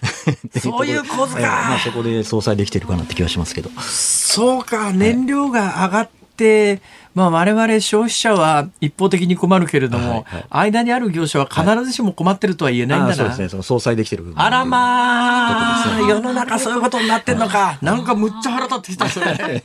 [0.58, 1.80] そういう構図ええまあ、か。
[1.84, 3.68] そこで相殺できてるかなって気がしますけど。
[3.82, 6.19] そうか、燃料が上がって、
[7.14, 10.44] まあ我々消費者は一方的に困るけれども、はいはい。
[10.70, 13.12] 間にある業者は必ずしも困ってるとは言えないんだな。
[13.12, 14.32] あそうですね、その相殺できてる。
[14.36, 17.78] あらまあ、世の中そういうことになってんのか。
[17.82, 19.62] なんかむっちゃ腹立ってきた、それ。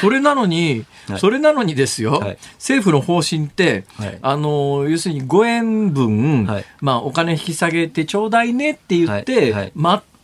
[0.00, 1.18] それなのに、はい。
[1.18, 2.38] それなのにですよ、はい。
[2.54, 4.18] 政府の方針って、はい。
[4.22, 6.64] あの、要するに5円分、はい。
[6.80, 9.52] まあお金引き下げてちょうだいねって言って、はい。
[9.52, 9.72] はい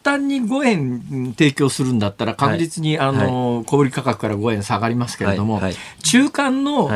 [0.09, 5.61] 末端に5円提供するんだったら確実に、あの、小売価格から5円下がりますけれども、
[6.03, 6.90] 中間の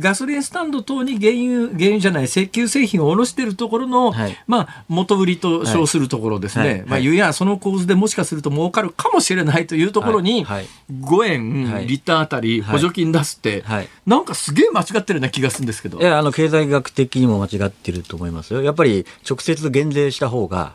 [0.00, 4.36] ガソリンスタンド等に原油、原油じゃない、石油製品を卸しているところの、はい。
[4.46, 6.84] まあ、元売りと称するところですね。
[6.86, 7.14] まあ、い。
[7.14, 10.62] や、その構図でもしかすると儲かるかもしれないというところに、はい。
[10.62, 10.66] はい。
[11.00, 11.86] 5円、はい。
[11.86, 13.88] リッターあたり補助金出すって、はい。
[14.06, 15.98] なんかすげえ間違ってるような気がするんですけど。
[16.00, 18.62] いや、あの、経済学的にも間違ってると思いますよ。
[18.62, 20.74] やっぱり、直接減税した方が、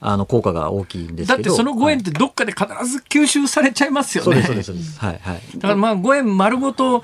[0.00, 1.26] あの、効果が大きいんですけど。
[1.26, 4.24] だってその5円っはいてどっかで必ず吸収されちゃいますよね。
[4.24, 4.98] そうです、そうです、そうです。
[5.00, 5.40] はい、はい。
[5.56, 7.02] だからまあ5円丸ごと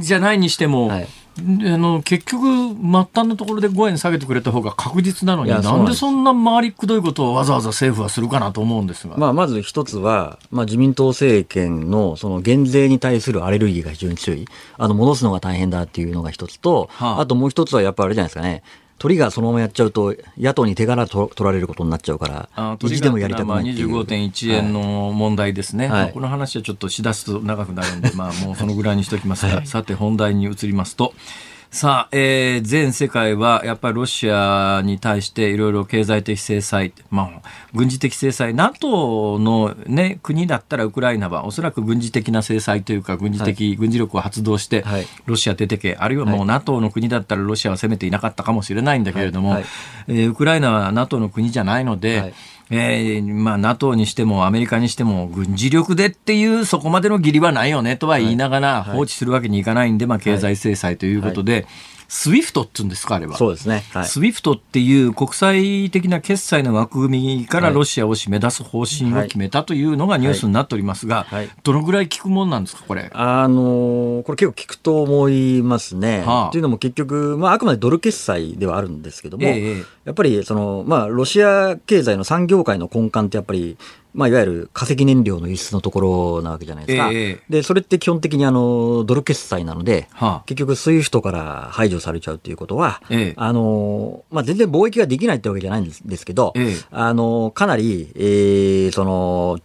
[0.00, 1.42] じゃないにしても、はいあ
[1.78, 2.76] の結局末
[3.14, 9.16] 端のところで5円下げてくれた方が確実なのになんでそんな回りくどいことをわざわざ政府はするかなと思うんですが。
[9.16, 14.46] まあ、まず一つは、まあ、自民党政権のその減税に対するアレルギーが非常に強い。
[14.76, 18.62] あの、戻すのが大変だっていうのが一つと、はああともう一つはやっぱあれじゃないですかね。
[19.02, 23.88] 鳥がそのままやっちゃうと、野党に手柄と取られることになっちゃうからあ、意地でもやりたくまあないっていう。
[23.88, 31.14] 25.1円の問題ですね、はいまあこの話はちょっとしだすと長くなるんで、まあ、もうそのぐらいにしておきますが、さて本題に移りますと。
[31.72, 46.48] さあ、えー全世界はやっぱりロシアに対していろいろ経済的制裁、まあ、軍事的制裁、NATO の、ね、国だったらウクライナはおそらく軍事的な制裁というか、軍事的、軍事力を発動してはい、ロシア出てけ、あるいはもうはい。
[46.48, 49.62] NATO の国だったらロシアは攻めていなかったかもしれないんだけれども、はい。
[49.62, 49.70] はい。
[50.08, 52.34] えーウクライナは NATO の国じゃないので、はい
[52.72, 58.96] えーまあ、NATO にしてもアメリカにしても軍事力でっていうそこまでの義理はないよねとは言いながらはい。
[58.96, 61.66] 放置するわけにいかないんで、まあ、経済制裁ということで、
[62.12, 63.38] SWIFT っていうんですかあれは。
[63.38, 63.84] そうですね。
[63.94, 64.04] はい。
[64.04, 73.10] SWIFT っていう国際的な決済の枠組みからはいロシアを締め出す方針を決めたというのがニュースになっておりますが、はいどのぐらい効くもんなんですか、これ？
[73.14, 76.22] あのーこれ結構聞くと思いますね。
[76.26, 83.78] はあというのも結局、まあ、あくまでドル決済ではあるんですけども、ええええやっぱりその、まあ、ロシア経済の産業界の根幹ってやっぱり、
[84.14, 87.10] まあ、いわゆる化石燃料の輸出のところなわけじゃないですか。
[87.12, 90.42] ええで、それって基本的にあの、ドル決済なので、はあ。
[90.46, 93.34] 結局、スイフトから排除されちゃうということは、ええ。
[93.36, 96.84] あの、まあ、全然貿易ができないってわけじゃないんですですけど、ええ。
[96.90, 99.58] あの、かなり、えーその、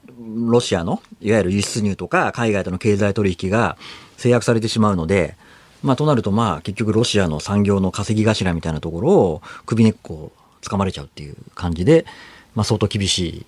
[0.50, 3.78] ロシアの、いわゆる輸出入とか、海外との経済取引が
[4.18, 5.36] 制約されてしまうので、
[5.84, 10.32] まあ、となると、まあ、結局、ロシアの産業の稼ぎ頭みたいなところを、首根っこを
[10.62, 12.06] 掴まれちゃうっていう感じで、
[12.56, 13.46] まあ、相当厳しい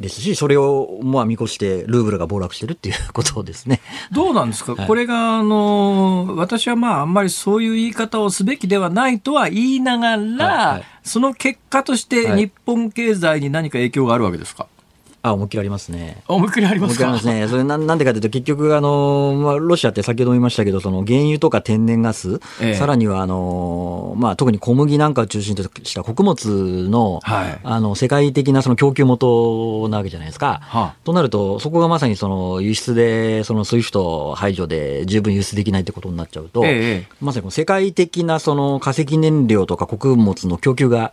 [0.00, 3.80] ですし、それを、まあ、見越して、ルーブルが暴落してるっていうことですね。
[4.12, 4.86] どうなんですか、はい。
[4.86, 10.84] これが、あの、私はまあ、あんまりそういう言い方をすべきではないとは言いながら、はいはい。
[11.02, 12.42] その結果としてはい。
[12.42, 14.66] 日本経済に何か影響があるわけですか、
[15.28, 16.22] あ、思いっきりありますね。
[16.28, 17.06] 思いっきりありますか？
[17.06, 17.48] 思いっきりありますね。
[17.48, 30.60] それなんなんでかというと、結局、あの、まあ、ロシアって先ほども言いましたけど、その原油とか天然ガス、ええさらには、あの、まあ、特に小麦なんかを中心とした穀物の、はいあの、世界的なその供給元なわけじゃないですか。
[30.62, 41.12] はあとなると、そこがまさにその輸出で、そのスイフト排除で十分輸出できないってことになっちゃうと、ええまさに世界的なその化石燃料とか穀物の供給が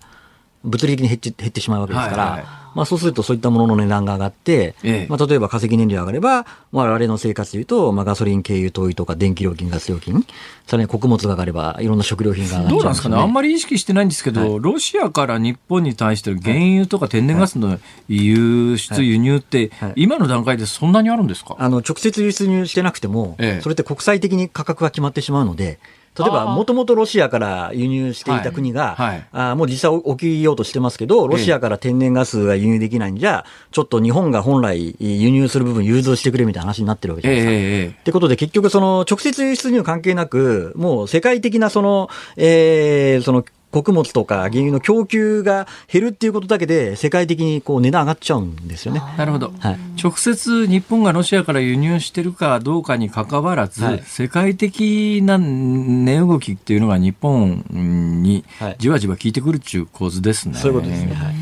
[0.65, 2.65] 物理的に減って減ってしまうわけですから、はいはいはい。
[2.75, 5.08] まあそうするとそういったものの値段が上がって、ええ。
[5.08, 10.25] まあ例えば化石燃料上がれば、まあ我々の生活でいうと、まあガソリン、軽油、灯油とか電気料金、ガス料金、
[10.67, 13.45] さらに穀物が上がれば、いろんな食料品が上がっちゃどうなんですかね、あんまり。
[13.45, 19.93] り意識してないんですけど、ロシアから日本に対しての原油とか天然ガスの輸出、輸入って、はい。
[19.95, 23.62] 今の段階でそんなにあるんですか、あの、直接輸出してなくても、ええ。
[23.62, 25.80] それって国際的に価格が決まってしまうので、
[26.17, 29.15] 例えば、もともとロシアから輸入していた国が、はい。
[29.15, 29.25] はい。
[29.32, 37.62] あーもう実際起きようとしてますけど、ロシアから天然ガスが輸入できないんじゃ、ちょっと日本が本来輸入する部分融通してくれみたいな話になってるわけじゃええないですか。
[37.62, 43.43] ええってことで、結局、その、直接輸出入関係なく、もう世界的なその、えーその、
[43.76, 49.02] 穀物とか原油の供給が減るっていうことだけで、世界的にこう値段上がっちゃうんですよね。
[49.18, 60.56] なるほど、はい直接日本がロシアから輸入してるかどうかにかかわらず、はい世界的な値動きっていうのが日本にはいじわじわ効いてくるっていう構図ですね。
[60.56, 61.13] そういうことですね。
[61.13, 61.36] はい。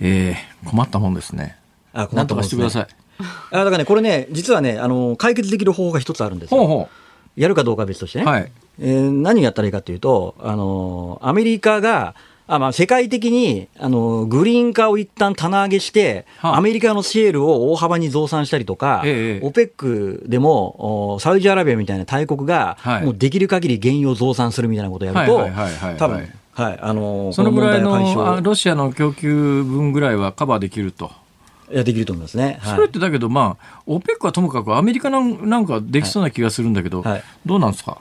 [0.00, 1.56] えー困ったもんですね。
[1.92, 2.86] あなんとかしてください。
[3.50, 6.60] あだからね、これね、実はね、あの、解決できる方法が一つあるんですよ。
[6.60, 6.88] ほうほ
[7.36, 8.24] やるかどうかは別としてう。
[8.24, 8.30] ね。
[8.30, 8.52] はい。
[8.80, 12.14] えー何やったらいいかというと、あの、アメリカが、
[12.46, 16.56] あまあ、世界的にあのグリーン化を一旦棚上げして、はあ。
[16.56, 23.04] アメリカのシェールを大幅に増産したりとか、ええ OPEC でもおサウジアラビアみたいな大国が、はい。
[23.04, 25.96] もうできる限り原油を増産するみたいなことをやると、はいはいはいはいはい。
[25.96, 31.06] 多分はい、あのそのぐらいのロシアの供給分ぐらいはカバーできると。
[31.06, 32.58] 消いやできると思いますね。
[32.60, 32.74] はい。
[32.74, 37.22] それってだけど、まあ、OPEC はともかくアメリカなんなんかできそうな気がするんだけど、はい。
[37.46, 37.98] どうなんですか？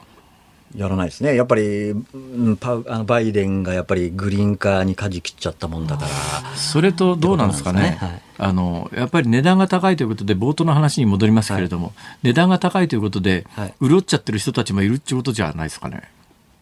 [0.76, 1.36] やらないですね。
[1.36, 6.10] やっぱり、うんパウあのバイデンがやっぱりグリーン化に舵切っちゃったもんだから。
[6.56, 8.00] それとどうなんですかね
[8.38, 11.94] あのやっぱり値段が高いということで冒頭の話に戻りますけれども、
[12.24, 16.04] 値段が高いということで、はい潤っちゃってる人たちもいるってことじゃないですかね。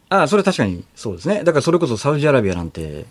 [0.09, 1.43] ああ、それ確かにそうですね。
[1.43, 3.05] だからそれこそサウジアラビアなんて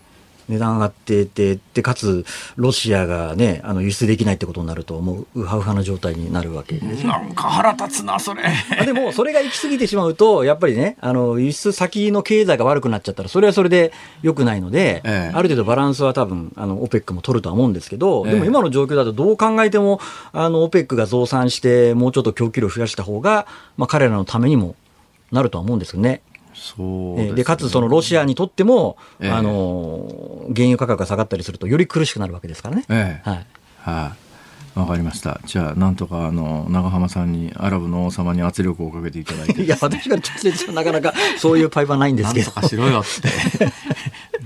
[0.48, 2.24] 値段上がってて、で、かつ
[2.56, 7.06] ロシアがね、あの輸出できないってことになると、もうウハウハな状態になるわけです。
[7.06, 8.42] なんか腹立つな、それ。
[8.80, 13.92] あでも、それが行き過ぎてしまうと、やっぱりね、あの、輸出先の経済が悪くなっちゃったら、それはそれで
[14.22, 20.00] 良くないので、ええある程度バランスは多分、あの、OPEC も取るとは思うんですけど、ええでも今の状況だとどう考えても、
[20.32, 24.76] あの、OPEC が増産して、もうちょっと供給量を増やした方が、まあ、彼らのためにも
[25.32, 26.22] なるとは思うんですよね。
[26.56, 30.08] そうええでかつそのロシアにとっても、ええあの
[30.54, 32.84] 原油価格が下がったりするとより苦しくなるわけですからね。
[32.88, 33.46] ええはい、
[33.80, 34.12] は
[34.76, 35.40] い、わかりました。
[35.46, 39.62] じゃあ、なんとか、あの、長浜さんに、アラブの王様に圧力をかけていただいて。
[39.62, 43.02] いや私が直接なかなかそういうパイプはないんですけどなんとかしろよっ
[43.58, 43.66] て。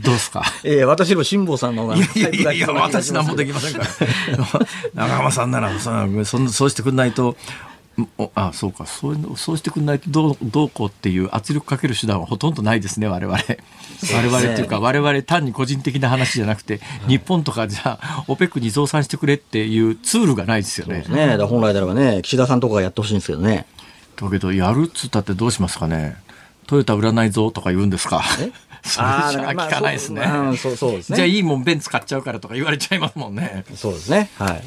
[0.03, 0.43] どうですか？
[0.65, 3.87] ええ私の辛坊さんの方がいやいやいや私なんもできませんから。
[4.95, 7.37] 長浜さんなら、そんそんそうしてくんないと、お
[8.35, 21.05] あそうかそういうのそうしてくんないとどうどうこうっていう圧力かける手段はほとんどないですね我々我々っていうか我々単に個人的な話じゃなくて、日本とかじゃあ OPEC に増産してくれっていうツールがないですよね。
[21.09, 23.67] ね本来であればね岸田さんとかがやってほしいんですけどね。
[24.17, 26.17] だけどやるっつったってどうしますかね
[26.67, 28.23] トヨタ売らないぞとか言うんですか？
[28.83, 30.23] それじゃあ聞かないですね。
[31.15, 33.65] じゃあいいもんベンツ買っちゃうからとか言われちゃいますもんね。
[33.75, 34.31] そうですね。
[34.39, 34.63] はい。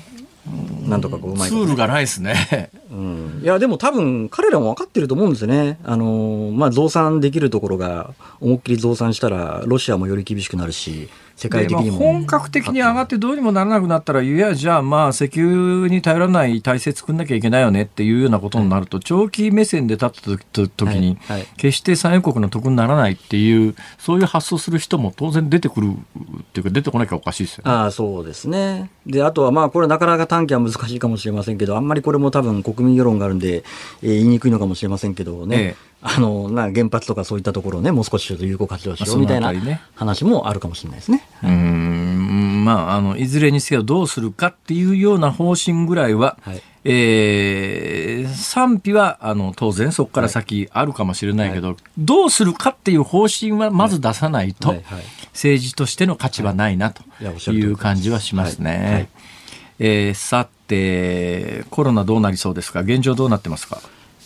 [0.87, 2.69] なんとかこううまいツことールがないですね。
[2.91, 5.79] うん、いやでも多分彼らも分かってると思うんですよね。
[5.83, 21.17] あのまあ増産できるところが思いっきり増産したらロシアもより厳しくなるし世界的にも、でまあ本格的に上がってどうにもならなくなったらいやじゃあまあ石油に頼らない体制作んなきゃいけないよねっていうようなことになると、長期目線で立った時に、
[21.57, 27.71] 決して産油国の得にならないっていうそういう発想する人も当然出てくるっていうか出てこなきゃおかしいですよね。
[27.71, 28.89] ああそうですね。
[29.05, 33.63] であとはまあこれなかなか短期は難しいかもしれませんけどあんまりこれも多分国民世論があるんで、
[34.01, 39.53] えー言いにくいのかもしれませんけどね、ええあのな原発とかそういったところをねもう少しちょっと有効活用しようみたいな
[39.95, 41.23] 話もあるかもしれないですね。
[41.41, 42.65] うーん。
[42.65, 46.61] まあ、あのいずれにせよどうするかっていうような方針ぐらいは、はい。
[46.85, 54.81] えー賛否はあの当然そこから先あるかもしれないけど、どうするかっていう方針はまず出さないと、はい。
[54.83, 55.03] はい。
[55.33, 57.03] 政治としての価値はないなと
[57.51, 58.71] いう感じはしますね。
[58.71, 58.93] はい。
[58.93, 59.07] はい。
[59.79, 62.81] えーさてコロナどうなりそうですか？
[62.81, 63.81] 現状どうなってますか？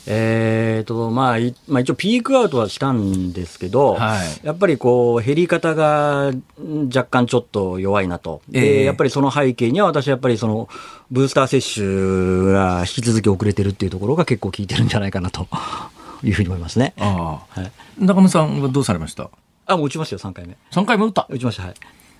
[0.09, 4.45] えーとまあいまあ、一応ピークアウトはしたんですけど、はい。
[4.45, 6.43] やっぱりこう減り方がん
[6.87, 8.61] 若干ちょっと弱いなと、ええ。
[8.79, 10.69] でやっぱりその背景には私はやっぱりその
[11.11, 15.47] ブースター接種が引き続き遅れてるっていうところが結構効いてるんじゃないかなと。
[16.23, 16.93] いうふうに思いますね。
[16.99, 17.61] ああ。
[17.61, 19.29] はい、中野さんはどうされました？
[19.67, 20.55] あもう打ちましたよ3回目。
[20.71, 21.27] 3回も打った。
[21.29, 21.73] 打ちましたはい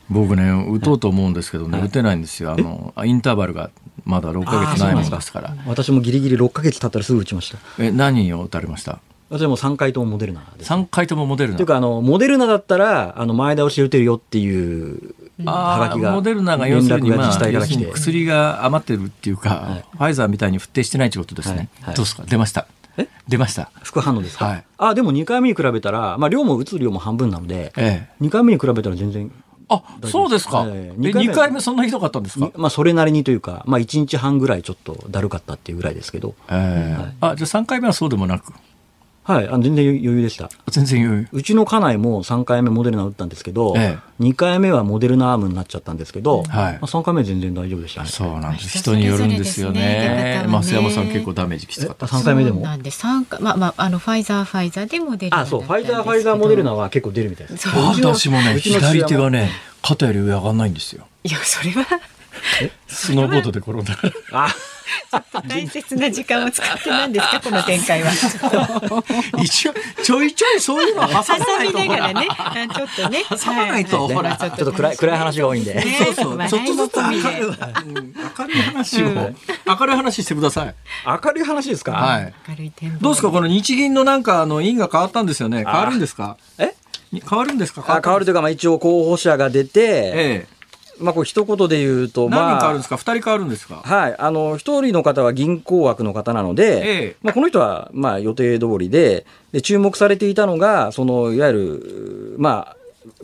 [0.09, 2.53] 僕ね打とうと思うんですけどね、打てないんですよ。
[2.53, 3.69] あのインターバルが
[4.05, 5.53] まだ6ヶ月ないもんですから。
[5.65, 7.57] 私もギリギリ6ヶ月経ったらすぐ打ちました。
[7.77, 8.99] え何を打たれました？
[9.29, 10.71] 私はもう3回ともモデルナです。
[10.71, 11.57] 3回ともモデルナ。
[11.57, 19.85] というかあのモデルナだったらあの前倒しで打てるよっていうはがきがモデルナが要するに、まあ、要するに薬が余ってるっていうか、はい。
[19.91, 21.95] ファイザーみたいに不定してないってことですね、はいはい。
[21.95, 22.23] どうですか？
[22.23, 22.67] 出ました。
[22.97, 23.09] え？
[23.27, 23.69] 出ました。
[23.83, 24.63] 副反応ですか、はい。
[24.77, 28.23] あでも2回目に比べたら、まあ、量も打つ量も半分なので、ええ。
[28.23, 29.29] 2回目に比べたら全然、
[29.69, 30.93] あそうですか、ええ。
[30.93, 31.33] え二回目。
[31.33, 32.45] 2回目そんなひどかったんですか？
[32.45, 37.01] に、まあ、それなりにというか、まあ、1日半ぐらいちょっとだるかったっていうぐらいですけど、ええ。
[37.01, 37.15] はい。
[37.33, 38.53] あじゃあ3回目はそうでもなく？
[39.27, 40.49] はい、あの全然余裕でした。
[40.67, 41.27] 全然余裕。
[41.33, 46.45] うちの家内も3回目モデルナ打ったんですけど、え2回目はモデルナアームになっちゃったんですけど、はい。
[46.45, 48.09] まあ、3回目は全然大丈夫でしたね。
[48.09, 48.77] そうなんです。
[48.77, 50.47] 人人によるんですよそれぞれですねね。
[50.47, 52.05] 増山さん結構ダメージきつかった。
[52.05, 52.61] 3回目でも？
[52.61, 57.69] なんで三回まあまああのファイザーファイザーでモデルナあ、そう、ファイザー、ファイザー、モデルナは結構出るみたいです。
[57.69, 57.91] そう。
[57.91, 58.41] うちの私も。
[58.41, 59.49] ね左手がね
[59.81, 61.05] 肩より上上がんないんですよ。
[61.25, 61.85] いやそれは
[62.87, 63.95] スノーボードで転んだ。
[63.95, 64.55] からあ、
[65.47, 68.11] 大切な時間を使って何ですかこの展開は。
[69.43, 69.73] 一応
[70.03, 72.27] ちょいちょいそういうの挟まないと挟みながらね、
[72.73, 75.73] ちょっとね、挟まないとはほらちょっと暗い暗い話が多いんで。
[75.73, 80.75] ねそうそうちょっとずつ明るい、明るい話を、明るい話してください。
[81.05, 81.91] 明るい話ですか？
[81.93, 82.33] はい。
[82.49, 83.29] 明るい展望どうですか？
[83.31, 85.63] この日銀のなんかあの院が変わったんですよね。
[85.65, 86.37] 変わるんですか？
[86.57, 86.73] え？
[87.29, 87.83] 変わるんですか？
[87.87, 90.56] あ変わるというか、まあ、一応候補者が出て、ええ。
[90.99, 92.97] まあ、こう一言で言うと、まあ、何人変わるんですか？
[92.97, 93.81] 二人変わるんですか？
[93.83, 102.77] はい、あの一人の方は銀行枠の方なので、ええまあ、この人はまあ予定通りでで、注目されていたのが、そのいわゆる、まあ、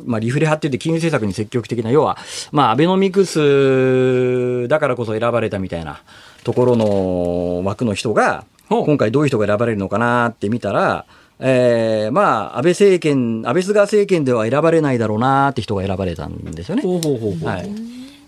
[0.05, 2.17] まあ、リフレ派って言って金融政策に積極的な、要は、
[2.51, 6.01] まあ、アベノミクスだからこそ選ばれたみたいな
[6.43, 11.05] ところの枠の人が、今回どういう人が選ばれるのかなって見たら、
[11.40, 16.82] えー、まあ、安倍政権、安倍菅政権では選ばれないだろうなって人が選ばれたんですよね。
[16.84, 17.48] ほうほうほうほう。
[17.48, 17.70] はい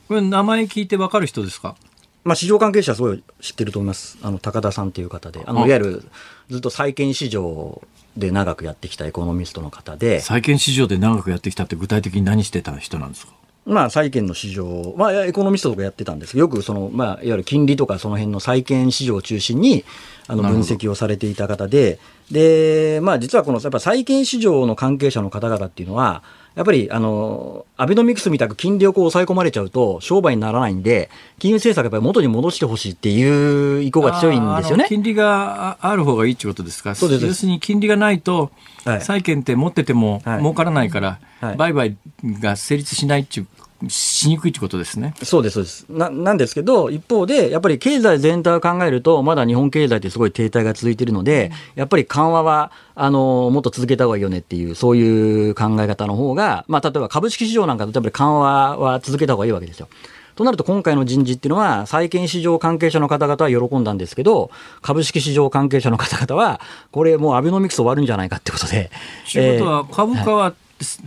[0.07, 1.75] これ名前聞いてわかる人ですか？
[2.23, 4.19] まあ、市場関係者はすごい知ってると思います。
[4.21, 5.41] あの、高田さんっていう方で。
[5.43, 6.03] あの、あいわゆる、
[6.49, 7.81] ずっと債券市場
[8.15, 13.33] で長くやってきたエコノミストの方で、債券市場で長くやってきたって具体的に何してた人なんですか？
[13.65, 19.85] まあ、債券の市場、まあ、エコノミストとかやってたんですけど、よくその、まあ、いわゆる金利とかその辺の債券市場を中心に、
[20.27, 21.97] あの、分析をされていた方で、
[22.31, 26.23] で、まあ、実はこの、やっぱ債券市場の関係者の方々っていうのは、
[26.55, 34.85] やっぱり、あの、アベノミクスみたく金利をこう抑え込まれちゃうと商売にならないんで、金融政策やっぱり元に戻してほしいっていう意向が強いんですよね。
[34.87, 36.95] 金利があある方がいいってことですか？
[36.95, 38.51] そうです要するに金利がないと、
[38.85, 41.97] はい債券って持っててもはい儲からないから、はい売買
[42.39, 43.47] が成立しないっていう、
[43.89, 45.13] しにくいってことですね。
[45.23, 45.85] そうです、そうです。
[45.89, 59.87] な、なんですけど、一方で、やっぱり経済全体を考えると、まだ日本経済ってすごい停滞が続いているので、やっぱり緩和は、あの、もっと続けた方がいいよねっていう、そういう考え方の方が、まあ、例えば株式市場なんかだとやっぱり緩和は続けた方がいいわけですよ。
[60.35, 66.59] となると今回の人事っていうのは、債券市場関係者の方々は喜んだんですけど、株式市場関係者の方々は、
[66.91, 68.91] これもうアベノミクス終わるんじゃないかってことで。
[69.31, 70.53] ということは、株価は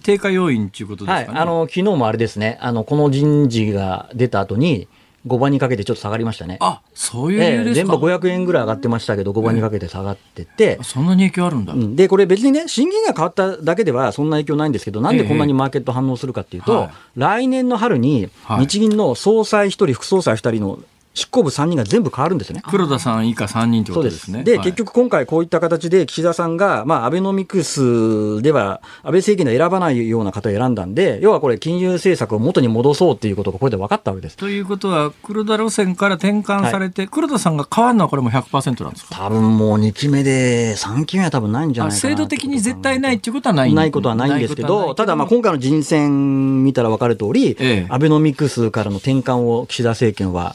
[0.03, 1.39] 低下要因ということですかね？
[1.39, 4.89] はい、あの昨日もあれですね、あのこの人事が出た後に、
[5.27, 6.57] 5番にかけてちょっと下がりましたね。
[6.61, 7.93] あそういう理ええ由ですか？
[7.93, 11.75] 全部500円ぐらい上がってましたけど、5番にかけて下がってって、そんなに影響あるんだ。
[11.75, 20.79] うんで、これ別にね、審議が変わっただけではそんな影響ないんですけど、なんでこんなにマーケット反応するかっていうと、はい来年の春にはい日銀の総裁1人、副総裁2人の
[21.19, 22.62] 執行部3人が全部変わるんですよね。
[22.71, 24.45] 黒田さん以下3人ということですすね。
[24.45, 24.64] で、はい。
[24.64, 34.37] 結局今回こういった形で岸田さんが、まあ、アベノミクスでは、安倍政権では選ばないような方を選んだんで、要はこれ、金融政策を元に戻そうっていうことがこれで分かったわけです。
[34.37, 39.14] ということは、黒田路線から転換されて、黒田さんが変わるのはこれも100%なんですか？
[39.16, 42.11] 多分もう2期目で、3期目は多分ないんじゃあないかな。
[42.11, 43.75] 制度的に絶対ないっていうことはない。
[43.75, 47.87] ないことはないんですけど、ただまあ今回の人選見たら分かる通り、ええ。
[47.89, 50.55] アベノミクスからの転換を岸田政権は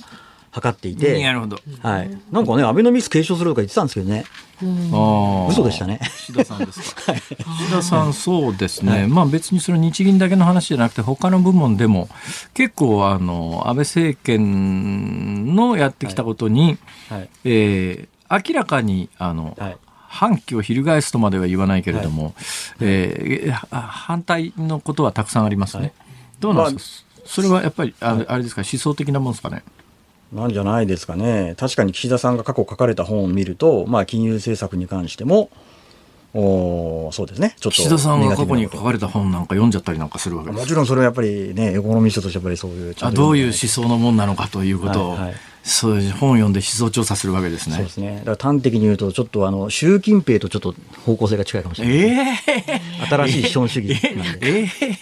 [0.61, 1.57] 図っていて、なるほど。
[1.81, 2.09] はい。
[2.31, 4.25] なんかね、アベノミクス継承するとか言ってたんですけどね、
[4.61, 5.99] ああ嘘でしたね。
[6.03, 7.13] 岸田さんですか？
[7.15, 12.07] 岸田さん、そうですね、まあ別にそれ日銀だけの話じゃなくて、他の部門でも、
[12.53, 16.77] 結構、あの、安倍政権のやってきたことに、
[17.09, 17.29] はい。
[17.45, 18.13] えー
[18.49, 19.77] 明らかに、あの、はい。
[20.07, 22.33] 反旗を翻すとまでは言わないけれども、
[22.79, 25.81] えーは反対のことはたくさんありますね。
[25.83, 25.91] はい
[26.39, 28.61] どうなんですか、それはやっぱりあれあれですか？
[28.69, 29.63] 思想的なもんですかね？
[30.33, 31.55] なんじゃないですかね。
[31.57, 35.49] 確かに岸田さんが過去書かれた本を見ると、まあ金融政策に関しても、
[36.33, 37.55] おーそうですね。
[37.59, 45.33] ちょっと岸田さんが過去に書かれた本なんか読んじゃったりなんかするわけとですもちろんそれはやっぱりね、エコノミストとしてやっぱりそういうあどういう思想のもんなのかということを、はいはい
[45.63, 47.91] そういう本を読んで思想調査するわけですねそうで。
[47.91, 48.17] すね。
[48.25, 51.97] だから端的に言うと、ちょっとあの、習近平とちょっと方向性が近いかもしれない。
[51.97, 54.61] ええ新しい資本主義なんで。
[54.63, 54.97] ええ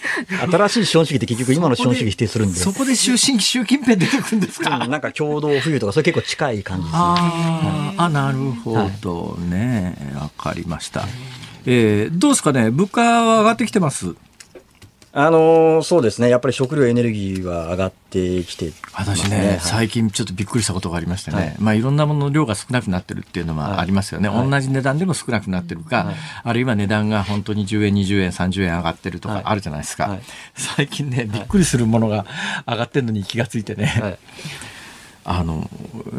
[0.50, 2.58] 新しい資本主義って結局今の資本主義否定するんで。
[2.60, 6.98] そこで習近習近平出てくるんですか、うんなんか共同富裕とか、それ結構近い感じですね。
[7.00, 9.96] あーあ、なるほどね。
[10.14, 11.06] わ、かりました。
[11.66, 12.70] えーどうですかね？
[12.70, 14.14] 物価は上がってきてます
[15.14, 16.30] あのーそうですね。
[16.30, 19.60] やっぱり食料エネルギーは上がってきてます私ね、はい。
[19.60, 21.56] 最近ちょっとびっくりしたことがありましてね、はい。
[21.58, 24.30] まあいろんなものの量が少なくなってるっていうのはありますよね。
[24.30, 24.50] はい。
[24.50, 26.14] 同じ値段でも少なくなってるか、はい。
[26.44, 29.42] あるいは値段が本当に10円、20円、30円上がってるとはい。
[29.42, 30.08] かあるじゃないですか。
[30.08, 30.22] はい。
[30.54, 32.24] 最近ね、びっくりするものが
[32.66, 34.18] 上がってるのに気がついてね、はい。
[35.24, 35.68] あの、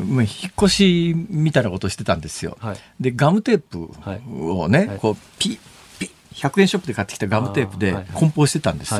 [0.07, 2.57] まあ引っ越しみたいなことをしてたんですよ。
[2.59, 2.77] はい。
[2.99, 3.89] で、ガムテープ
[4.51, 4.97] をね、はい。
[4.99, 5.59] こう、ピッ、
[6.33, 8.93] 100円ショップで買ってきたガムテープで梱包してたんです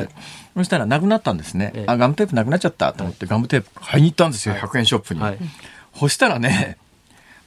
[0.56, 1.72] そしたらなくなったんですね。
[1.74, 1.84] ええ。
[1.88, 4.62] あ、ガムテープなくなっちゃったと思ってガムテープ買いに行ったんですよ、はい。
[4.62, 5.20] 100円ショップに。
[5.20, 5.38] はい。
[5.96, 6.78] そしたらね、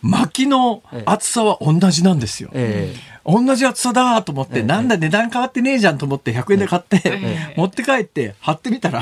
[0.01, 2.49] 薪の厚さは同じなんですよ。
[2.53, 3.17] ええ。
[3.25, 4.63] 同じ厚さだと思って、ええ。
[4.63, 9.01] なんだ値段変わってねえじゃんと思って100円で買って、え持って帰って貼ってみたら、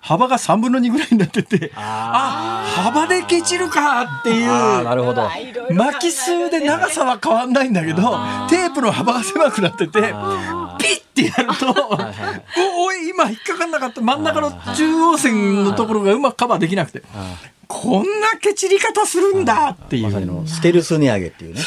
[0.00, 4.48] 幅が3分の2ぐらいになってて、あ幅でケチるかっていう。
[4.48, 5.28] ああ、なるほど。
[5.70, 8.02] 巻き数で長さは変わんないんだけど、
[8.48, 17.02] テープの幅が狭くなってて、あピッてやると、おおい、今引っかかんなかった真ん中の中央線のところがうまくカバーできなくて、
[17.68, 20.28] こんなケチり方するんだっていまさにう。
[20.28, 21.60] のステルス値上げっていうね。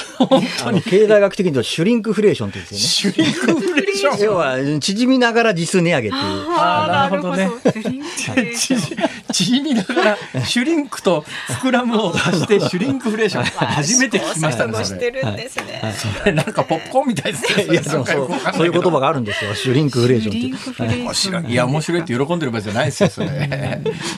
[0.66, 3.16] あの経済学的に言うとシュリンクフレーションって言うんですよね。
[3.16, 4.20] シュリンクフレーション。
[4.20, 6.24] 要は縮みながら実数値上げっていう。
[6.58, 7.52] あーなるほどね
[9.32, 11.24] 縮みながらシュリンクと
[11.62, 15.96] 膨らむを足して シュリンクフレーション初めて聞きましたねそれるんですね。
[16.20, 19.54] それなんかポップコーンみたいですねいや、でもそうそういう言葉があるんですよ。
[19.54, 21.11] シュリンクフレーションっていう。
[21.12, 21.52] 面白い。
[21.52, 23.28] いや面白いって喜んでる場合じゃないですよそれ。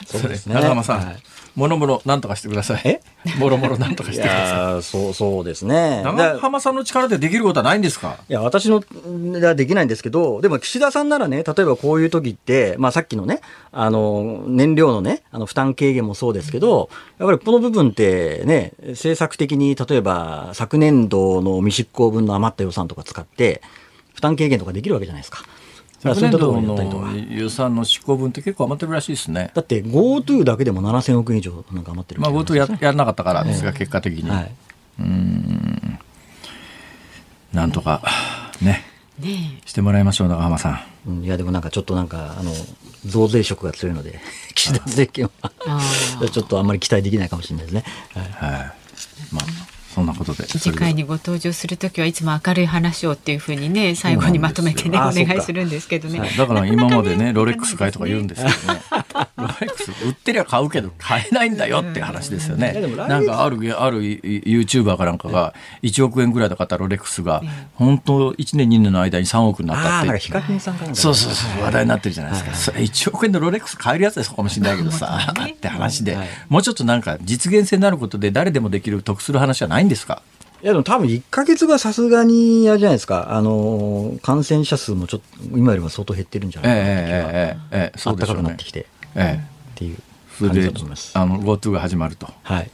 [0.06, 0.54] そうですね。
[0.54, 1.16] それ長濱さん、はい。
[1.54, 2.82] もろもろなんとかしてください。
[2.84, 3.00] え？
[3.38, 6.02] もろもろなんとかいしてくださやーそう、そうですね。
[6.02, 8.18] 長濱さんの力でできることはないんですか？
[8.28, 13.40] いや、私の、ではできないんですけど、でも岸田さんならね、例えばこういう時って、まあさっきのね、
[13.70, 23.62] あの、燃料のね、あの、負担軽減もそうですけど、やっぱりこの部分ってね、政策的に、例えば昨年度の未執行分の余った予算とか使って、
[24.12, 25.44] 負担軽減とかできるわけじゃないですか。
[26.04, 27.00] 昨そうい年度。
[27.00, 29.50] の予算の執行分って結構余ってるらしいですね。
[29.54, 34.52] だって GoTo だけでも7000億円以上なんか余ってるまあ GoTo ややらなかったからですが、結果的に、はい。
[37.52, 38.02] なんとか
[38.60, 38.84] ね
[39.18, 40.80] ねしてもらいましょう長濱さん。
[41.06, 42.50] うんいや、でもなんかちょっとなんか、あの、
[43.06, 44.18] 増税色が強いので、
[44.54, 45.50] 岸田政権は、
[46.32, 47.84] ちょっとあんまり期待できないかもしれないですね。
[48.14, 48.52] はい。
[48.52, 48.72] はい。
[49.30, 56.20] まあそんなことで次回にご登場するときはいつも明るい話をっていうふうにね最後にまとめてねお願いするんですけどね。
[56.36, 58.80] だから今までね ロレックス買いとか言うんでですけどね
[59.14, 62.72] ロレックス売ってりゃ買うけど買えないんだよって話ですよね。
[63.08, 67.42] なんかあるある YouTuber かなんかが1億円ぐらいで買ったロレックスが
[67.74, 70.86] 本当1年2年の間に3億になったああ、ってなんかヒカキンさんか。
[70.94, 76.28] そうそうそう話題になってるじゃないですか、それ1億円のロレックス買えるやつですかもしれないけどさ って話で、はい。
[76.48, 80.22] もうちょっとなんか実現性になることで誰でもできる得する話はないんですか？
[80.62, 88.86] いや、でも多分1ヶ月がさすがに、あれじゃないですか、あの、感染者数もちょっと、今よりも相当減ってるんじゃえないかなえええええええそうでしょうね暖かくなってきて、
[89.16, 90.02] っええていう感
[90.38, 91.12] じそれでだと思います。
[91.18, 92.70] あの GoTo が始まるとはい。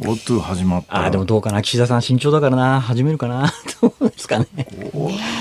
[0.00, 4.46] GoTo 始まったらああ、でもどうかな、岸田さん慎重だからな、始めるかな、どうですかね。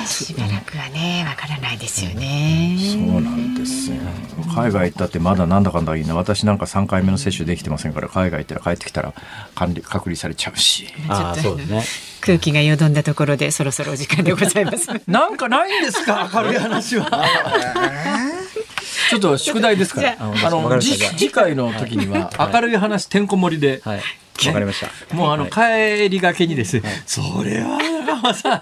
[0.06, 2.76] しばらくはねわからないですよね。
[2.78, 3.96] そうなんですよ
[4.54, 9.14] 海外行ったってまだなんだかんだいいな私なんか3回目の接種できてませんから海外行ったら帰ってきたら
[9.56, 11.84] 管理隔離されちゃうしああ、そうですね。
[12.20, 14.90] 空気がよどんだところでそろそろお時間でございます。
[15.08, 16.30] なんかないんですか？
[16.34, 17.10] 明るい話は
[19.10, 20.16] ちょっと宿題ですから。
[20.20, 23.82] あの次回の時には明るい話てんこ盛りで。
[23.84, 24.02] はい。
[24.48, 25.16] わかりました。
[25.16, 26.08] もうあのはい。
[26.08, 26.80] 帰りがけにです。
[26.80, 28.62] ね、それは中浜さん、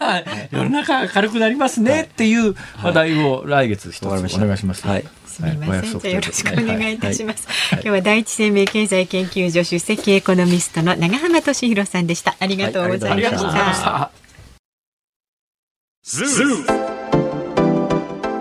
[0.55, 4.87] 世の中明るくなりますねっていう話題を来月一つお願いします。
[4.87, 5.05] はい。
[5.27, 5.99] すみません。
[5.99, 7.47] じゃあよろしくお願いいたします。
[7.73, 12.35] 今日は第一生命経済研究所首席エコノミストの長浜俊弘さんでした。
[12.39, 13.11] ありがとうございましはい。
[13.11, 14.11] ありがとうございました。
[16.65, 16.87] た。
[16.87, 16.96] た。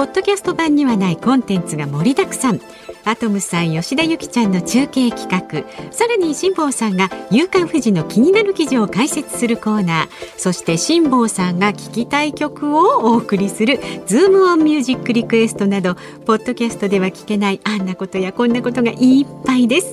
[0.00, 2.60] ポッドキャスト版にはないコンテンツが盛りだくさん
[3.04, 13.78] アトムさん吉田由紀ちゃんの中継企画さらに辛坊さんが「夕刊フジ」の気になる記事を解説するコーナーそして辛坊さんが聴きたい曲をお送りする
[14.08, 19.92] 「ズームオンミュージックリクエストなどポッドキャストでは聞けないあんなことやこんなことがいっぱいです。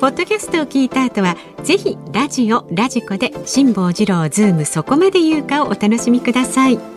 [0.00, 6.93] ポッドキャストを聞いた後はぜひラジオラジコで辛坊治郎ズームそこまで言うかをお楽しみください。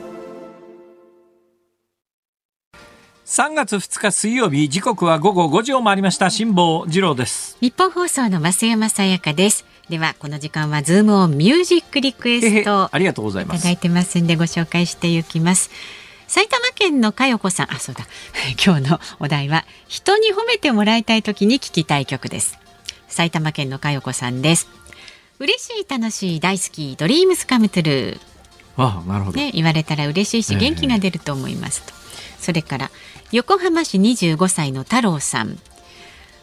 [3.27, 9.65] 3月2日水曜日時刻は午後5時を回りました辛坊治郎です日本放送の増山さやかです。
[9.89, 15.71] ではこの時間はズームオンミュージックリクエストありがとうございますいただいてますんでご紹介していきます。
[16.27, 18.07] 埼玉県の佳代子さん、あ、そうだ。
[18.65, 22.57] 今日のお題は人に褒めてもらいたい時に聞きたい曲です。
[23.09, 24.69] 埼玉県の佳代子さんです。
[25.39, 28.19] 嬉しい、楽しい、大好き、ドリームスカムトゥルー。
[28.77, 31.93] あなるほど、ね、言われたら嬉しいしええ元気が出ると思いますと、
[32.39, 32.91] それから
[33.31, 35.59] 横浜市25歳の太郎さん。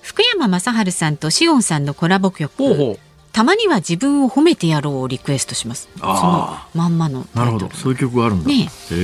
[0.03, 2.99] 福山雅治さんとしおんさんのコラボ曲。
[3.33, 5.89] たまには自分を褒めてやろうをリクエストします。
[5.99, 7.27] そのまんまの。
[7.35, 7.71] なるほど。
[7.71, 8.95] そういう曲があるんだ、ねえ。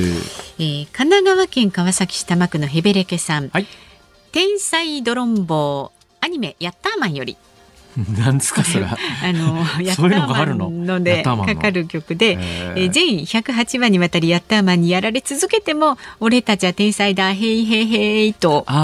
[0.63, 3.67] ー、神奈川県川崎市多摩区のヘベレケさん、はい、
[4.31, 7.39] 天才ドロンボーアニメヤッターマンより
[8.19, 8.97] なんですかそれ あ
[9.33, 12.39] のヤッターマンのでかかる曲で、
[12.75, 18.75] えー、全108話にわたりヤッターマンにやられ続けても俺たちは天才だへいへいへいと いう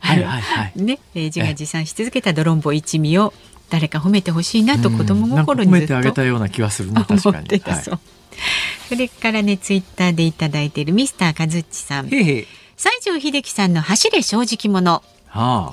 [0.00, 3.32] はいはいはい、ね自画自賛し続けたドロンボ一味を
[3.70, 7.48] 誰か褒めてほしいなと子供心に褒めてあげたような気がするな確かに。
[7.48, 7.98] はい、そ
[8.96, 12.08] れからねツイッターでいただいているミスターカズッチさん。
[12.08, 12.46] へへ
[12.76, 15.02] 西城秀樹さんの走れ正直者。
[15.28, 15.72] は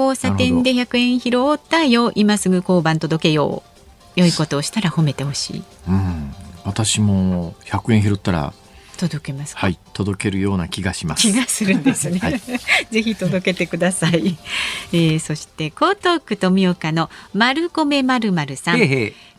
[0.00, 3.70] 交差点で100円拾ったよ今すぐ交番届けよう。
[4.16, 5.62] 良いことをしたら褒めてほしい。
[5.88, 6.34] うん、
[6.64, 8.54] 私も100円拾ったら
[8.96, 11.22] 届けますはい届けるような気がします。
[11.22, 12.40] 気がするんですね、はい、
[12.90, 14.36] ぜひ届けてください、
[14.92, 18.78] えー、そして江東区富岡の丸米まるまるさん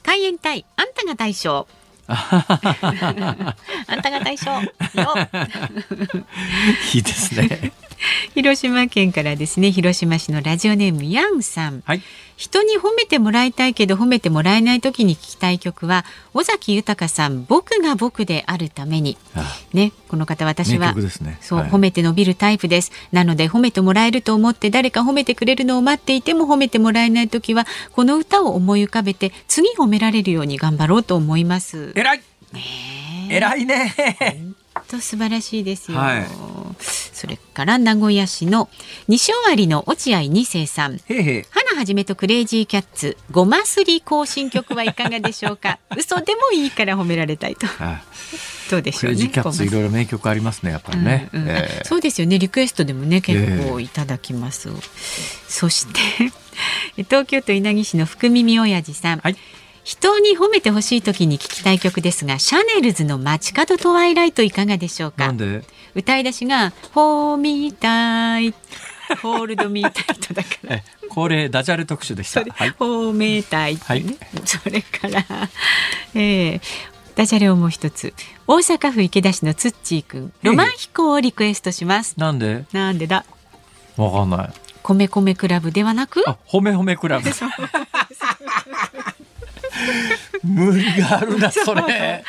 [0.03, 1.67] 開園隊あんたが大将。
[2.07, 4.51] あんたが大将。
[6.93, 7.71] いいですね
[8.35, 12.01] 広島県からですね広島市のラジオネームヤンさん、はい、
[12.35, 19.17] 人に褒めてもらいたいけど褒めてもらえない時に聞きたい曲は尾崎豊さん僕が僕であるために。
[19.73, 22.91] ねこの方私は、ね、そう、はい、褒めて伸びるタイプです。
[23.11, 31.93] なので褒めてもらえると思って誰か褒めてくれるのを待っていても褒めてもらえない時はこの歌を思い浮かべて次褒められるように頑張ろうと思います。
[31.95, 32.21] 偉い。
[32.51, 32.61] ね
[33.29, 33.95] 偉いね
[34.91, 36.25] と素晴らしいですよ、はい、
[36.79, 38.69] それから名古屋市の
[39.07, 40.99] 西尾有の落合二世さん。
[41.51, 45.79] 花はじめとクレイジーキャッツごますり更新曲はいかがでしょうか？
[45.97, 47.65] 嘘でもいいから褒められたいと。
[48.69, 51.49] どうでしょうねキャッツいろいろ名曲ありますねやっぱりね、うんうん。
[51.49, 52.39] えー、そうですよね。
[52.39, 54.81] リクエストでもね結構いただきます、えー、
[55.47, 55.99] そして
[57.03, 59.37] 東京都稲城市の福耳親父さん、はい
[59.91, 65.33] 人に褒めてほしい時に聞きたい曲ですがシャネルズの街角トワイライトいかがでしょうか？
[65.93, 68.53] 歌い出しが「ホーミータイ」
[69.21, 70.79] ホールドミータイトだから。
[71.09, 72.39] 恒例ダジャレ特集でした。
[72.39, 74.05] はい、ホーメータイ、ね、はい、
[74.45, 75.25] それから、
[76.15, 76.61] えー、
[77.15, 78.13] ダジャレをもう一つ。
[78.47, 82.17] 大阪府池田市のつっちーくんロマン飛行をリクエストします。
[82.17, 82.63] なんで？
[82.71, 83.25] なんでだ？
[83.97, 84.53] わかんない。
[84.83, 86.23] 米米クラブではなく？
[86.47, 87.29] 褒め褒めクラブ。
[90.43, 92.23] 無理があるな それ。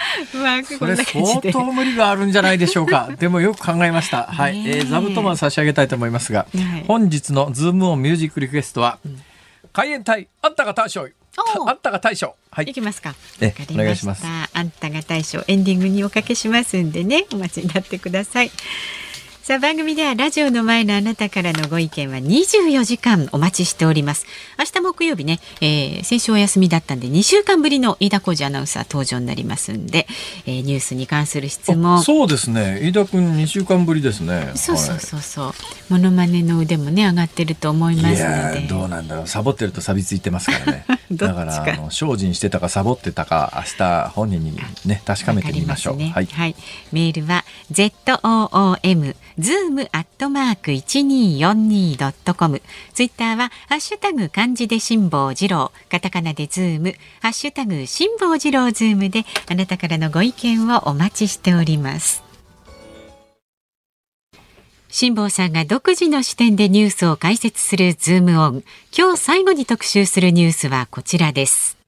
[0.78, 3.10] それ相当無理があるんじゃないでしょうか。
[3.18, 4.24] でもよく考えました。
[4.24, 6.46] はい、えー、座布団は差し上げたいと思いますが、
[6.86, 9.22] 本日のズームオンミュージックリクエストは、うん、
[9.72, 11.08] 海援隊あんたが大将。
[11.66, 12.34] あんたが大将。
[12.50, 12.66] はい。
[12.66, 13.14] いきますか。
[13.40, 14.24] え、お願いします。
[14.26, 18.50] あんたが大将エンディングにおかけしますんでね、お待ちになってください。
[19.42, 24.24] さあ番組ではラジオの前のあなたからのご意見は24時間お待ちしております。
[24.56, 30.06] 明日木曜日ね、えー、先週お休みだったんで2週間ぶりの飯田浩二アナウンサー登場になりますんで、
[30.46, 32.04] えー、ニュースに関する質問。
[32.04, 32.78] そうですね。
[32.82, 34.52] 飯田君2週間ぶりですね。
[34.54, 35.54] そうそうそうそう、はい、
[35.88, 38.68] モノマネの腕もね上がってると思いますので。
[38.68, 39.26] どうなんだろう。
[39.26, 40.84] サボってると錆びついてますからね。
[41.10, 46.54] だからあの精進してたかサボってたか明日本人にね確かめてみましょう、ね、はい、はい、
[46.92, 52.60] メールは ZOOM ズームアットマーク一二四二ドットコム。
[52.92, 62.22] ツイッターはハッシュタグ漢字で辛坊治郎、カタカナでズーム、ハッシュタグ辛坊治郎ズームであなたからのご意見をお待ちしております。
[64.90, 68.64] 辛坊さんが独自の視点でニュースを解説するズームオン。
[68.96, 71.78] 今日最後に特集するニュースはこちらです。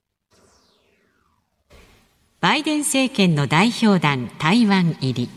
[2.41, 5.29] バイデン政権の代表団台湾入り。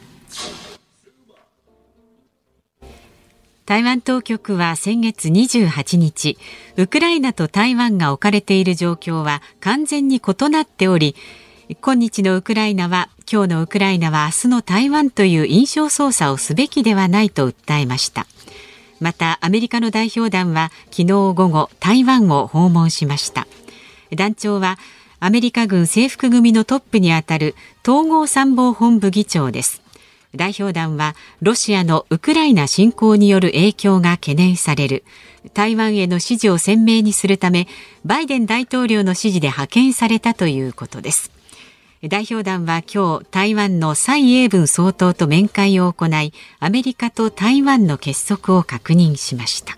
[3.68, 6.38] 台湾当局は先月28日
[6.78, 11.18] ウクライナと台湾が置かれている状況は完全に異なっており
[11.82, 18.26] 今日のウクライナは今日のウクライナは明日の台湾という印象操作をすべきではないと訴えました。
[19.02, 23.48] またアメリカの代表団は昨日午後台湾を訪問しました。
[24.16, 24.80] 団長は
[25.20, 27.54] アメリカ軍制服組のトップにあたる
[27.86, 29.82] 統合参謀本部議長です。
[30.38, 35.04] 代表団はロシアのウクライナ侵攻による影響が懸念される。
[35.54, 37.68] 台湾への支持を鮮明にするため
[38.06, 41.32] バイデン大統領の指示で派遣されたということです。
[42.04, 49.78] 代表団は今日台湾の蔡英文総統と面会を行いアメリカと台湾の結束を確認しました。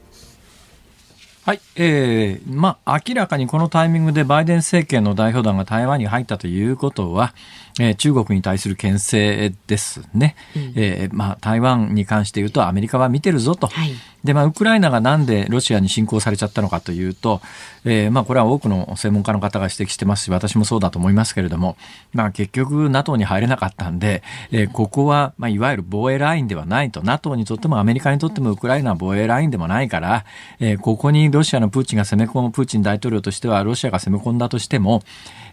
[1.45, 7.33] はい、えー、まあ、明らかにこのタイミングでバイデン政権の代表団が台湾に入ったということは、
[7.79, 13.91] えー、中国に対する牽制ですね、うん、えー、まあ、台湾に関して言うとアメリカは見てるぞと、はい、
[14.23, 17.41] でまあ、ウクライナがなんでロシアに侵攻されちゃったのかというと、
[17.85, 21.77] えーまあ、これは多くの専門家の方が指摘してますし私もそうだと思いますけれども、
[22.13, 27.01] まあ、結局 NATO に入れなかったんで、えー、ここは、まあ、いわゆる防衛ラインではないと。
[27.01, 30.25] NATO にとってもアメリカにとってもウクライナは防衛ラインでもないから、
[30.59, 35.01] えー、ここにロシアのプーチンが攻め込むプーチン大統領としてはロシアが攻め込んだとしても、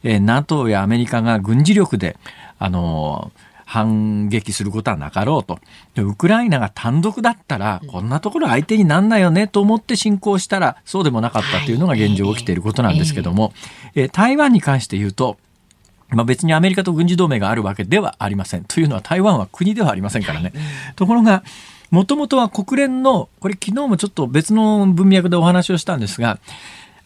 [0.06, 2.16] えー、NATO やアメリカが軍事力で
[2.58, 3.32] あの
[3.64, 5.58] 反撃することはなかろうと。
[5.96, 13.52] ウクライナが単独だったら、こんなところ相手になんないよねと思って侵攻したら、そうでもなかったというのが現状起きていることなんですけども、
[13.96, 15.36] え台湾に関して言うと、
[16.10, 18.64] まあ、別にアメリカと軍事同盟があるわけではありません。
[18.64, 20.52] というのは台湾は国ではありませんからね。
[20.94, 21.42] ところが、
[21.90, 26.38] もともとは国連の、これ昨日もちょっと別の文脈でお話をしたんですが、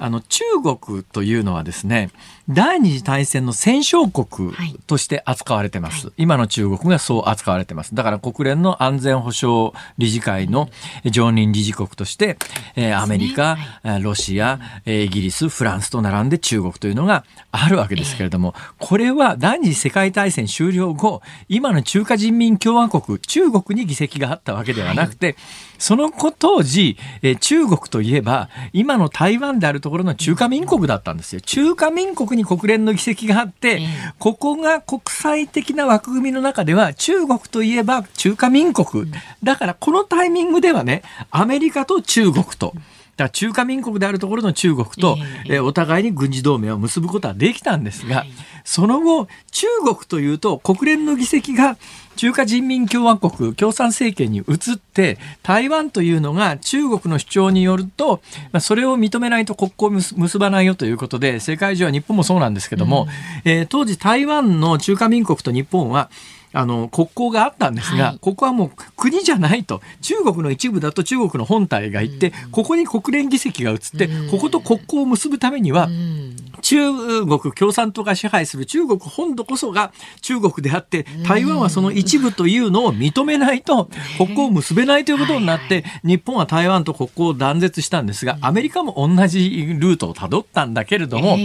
[0.01, 2.11] あの、中国というのはですね、
[2.48, 4.53] 第二次大戦の戦勝国
[4.86, 7.94] として扱われてます、はい、今の中国がそう扱われてます。
[7.94, 10.70] だから国連の安全保障理事会の
[11.05, 12.38] 常任理事国として、
[12.76, 25.36] えー、アメリカ、はい、ロシア、イギリス、フランスと並んで中国というのがあるわけですけれども、これは第二次世界大戦終了後、今の中華人民共和国、中国に議席があったわけではなくて、はい
[25.81, 31.41] その当時、え中国といえば、今の台湾であるところの中華民国だったんですよ。
[31.41, 33.81] 中華民国に国連の議席があって、
[34.18, 39.11] ここが国際的な枠組みの中では、中国といえば中華民国。
[39.43, 42.74] だからこのタイミングではね、アメリカと中国と。
[43.16, 48.24] だ中華民国であるところの中国と、えー、お互いに軍事同盟を結ぶことはできたんですが、
[48.64, 51.76] その後、中国というと国連の議席が
[52.21, 58.21] 中華人民共和国共産政権に移って台湾というのが中国の主張によると、
[58.53, 63.07] まあ、それを認めないと国交を結ばないよということで世界中は日本もそうなんですけども、
[63.45, 66.11] うん、えー、当時台湾の中華民国と日本は
[66.53, 69.80] あの国交があったんですが、はい、ここはもう国じゃないと。
[70.01, 89.48] 中国の一部だと中国の本体がいて、うん、ここに国連議席が移って、うん、ここと国交を結ぶためには、うん、中国共産党が支配する中国本土こそが中国であって台湾はその一部というのを認めないと国交を結べないということになって、日本は台湾と国交を断絶したんですがアメリカも同じ
[89.78, 91.38] ルートをたどったんだけれども、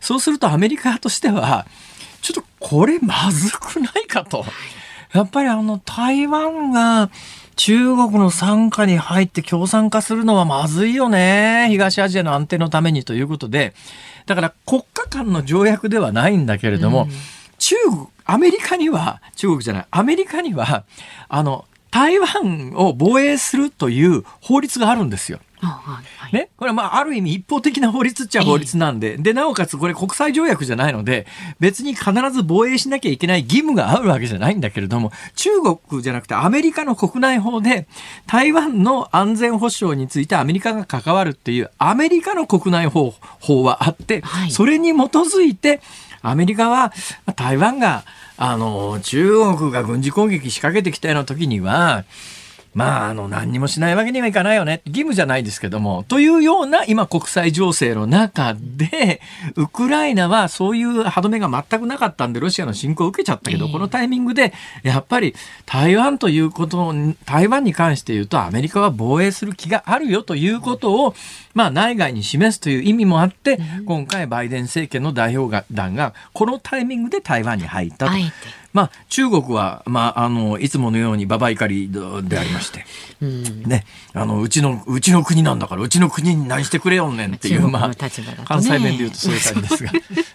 [0.00, 1.66] そうするとアメリカとしては
[2.20, 4.44] ちょっとこれまずくないかと。
[5.12, 7.10] やっぱりあの台湾が
[7.56, 11.68] 中国の傘下に入って共産化するのはまずいよね。
[11.70, 13.74] 東アジアの安定のためにということで。
[14.26, 17.10] だから国家間の条約ではないんだけれども、うん、
[17.58, 20.84] 中国、アメリカには、中国じゃない、アメリカには、
[21.28, 25.38] あの、台湾を防衛するという法律があるんですよ。
[26.32, 31.26] ね、これはまあある意味一方的な法律っちゃ法律なんで、えー、でなおかつこれ国際条約じゃないので
[31.60, 37.86] 別に必ず防衛しなきゃいけない義務があるわけじゃないんだけれども中国じゃなくてアメリカの国内法で
[38.26, 45.80] 台湾の安全保障についてアメリカが関わるっていうアメリカの国内法法はあって、はい、それに基づいて
[46.22, 46.92] アメリカは
[47.36, 48.04] 台湾が
[48.36, 52.04] あの中国が軍事攻撃仕掛けてきたような時には
[52.76, 54.82] まあ、あの、何にもしないわけにはいかないよね。
[54.84, 59.22] 義務じゃないですけども、というような今国際情勢の中で、
[59.56, 64.52] ウクライナはそういう歯止めが全くなかったんで、ロシアの侵攻を受けちゃったけど、このタイミングで、
[64.82, 71.14] やっぱり台湾ということ台湾に関して言うと、アメリカは防衛する気があるよということを、
[71.54, 78.12] まあ、内外に示すという意味もあって、今回バイデン政権の代表団が、このタイミングで台湾に入ったと。
[78.76, 81.98] まあ、中国は、まあ、あのいつものようにババ怒りで
[82.38, 82.84] ありまして、
[83.22, 87.90] うん、ね、あのうちのうちの国なんだからうちの国に何してくれよんねんっていう、まあ、
[88.44, 89.92] 関西弁で言うとそういう感じですが、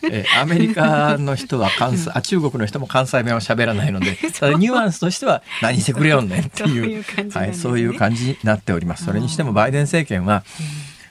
[0.09, 9.05] えアメリカの人は関西あ中国の人も関西弁は喋らないので ただニュアンスとしては何してくれよんねんっていう、はい、そういう感じになっております。
[9.05, 10.43] それにしてもバイデン政権は、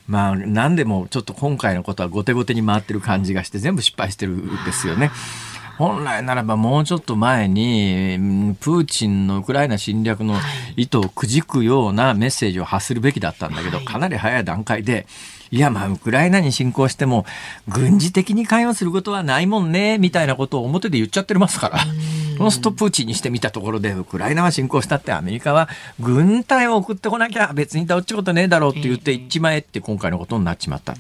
[0.09, 5.13] まあ、何でもちょっと今回のことは後手後手に回ってる感じがして全部失敗してるんですよね。
[5.81, 10.37] 本来ならばもうちょっと前にプーチンのウクライナ侵略の
[10.77, 15.07] 意図をくじくようなメッセージを発するべきだったんだけど、かなり早い段階で
[15.51, 17.25] いやまあウクライナに侵攻しても
[17.67, 21.79] 軍事的に関与することはないもんねみたいなことを表で言っちゃってますから。
[22.37, 25.69] そのストプーチンにしてみたところでウクライナは侵攻したってアメリカは
[25.99, 30.95] 軍隊を送ってこなきゃ別にどっちことねえだろうって言って一枚って今回のことになっちまった。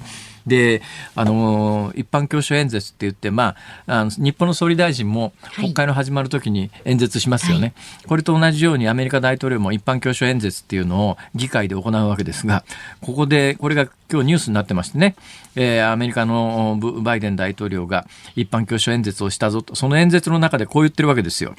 [0.46, 0.82] で、
[1.14, 12.64] あのー、一般教書演説って言って、まあ、あの日本の総理大臣も国会の始まるときに演説しますよね、はい、これと同じようにアメリカ大統領も一般教書演説っていうのを議会で行うわけですが、
[13.00, 15.14] ここで、これが今日ニュースになってましてね、
[15.56, 21.54] えー、アメリカのバイデン大統領が一般教書演説をしたぞと、その演説の中でこう言ってるわけですよ。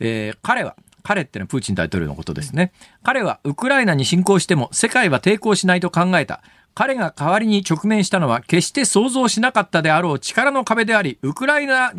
[0.00, 2.72] えー、彼は、彼ってのはプーチン大統領のことですね。
[3.02, 6.42] 彼はウクライナに侵攻しても世界は抵抗しないと考えた。
[6.74, 11.92] 彼が代わりに直面したのは決して想像しなかったであろう力の壁であり、ウクライナ、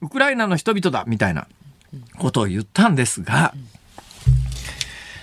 [0.00, 1.46] ウクライナの人々だ、みたいな
[2.18, 3.54] ことを言ったんですが、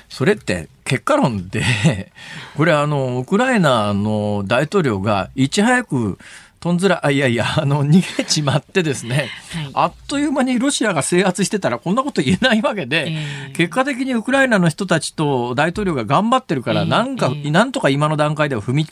[0.09, 2.11] それって結果論で、
[2.55, 6.19] これあの、ウクライナの大統領がいち早く
[6.63, 18.85] とんずら、あいやいや、あの、逃げちまってですね、はい、あっという間にロシアが制圧してたらこんなこと言えないわけで、えー、結果的にウクライナの人たちと大統領が頑張ってるから、なんか、えー、なんとか今の段階では踏み、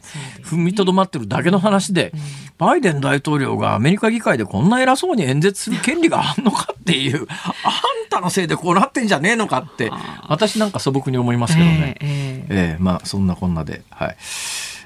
[0.44, 2.12] 踏みとどまってるだけの話で、
[2.58, 7.26] バイデン大統領がアメリカ議会でこんな偉そうに演説する権利があんのかっていう、
[7.64, 9.90] あんたのせいでこうなってんじゃねえのかって、
[10.28, 11.96] 私なんか素朴に思いますけどね。
[12.02, 14.18] えー、えー、まあ、そんなこんなで、はい。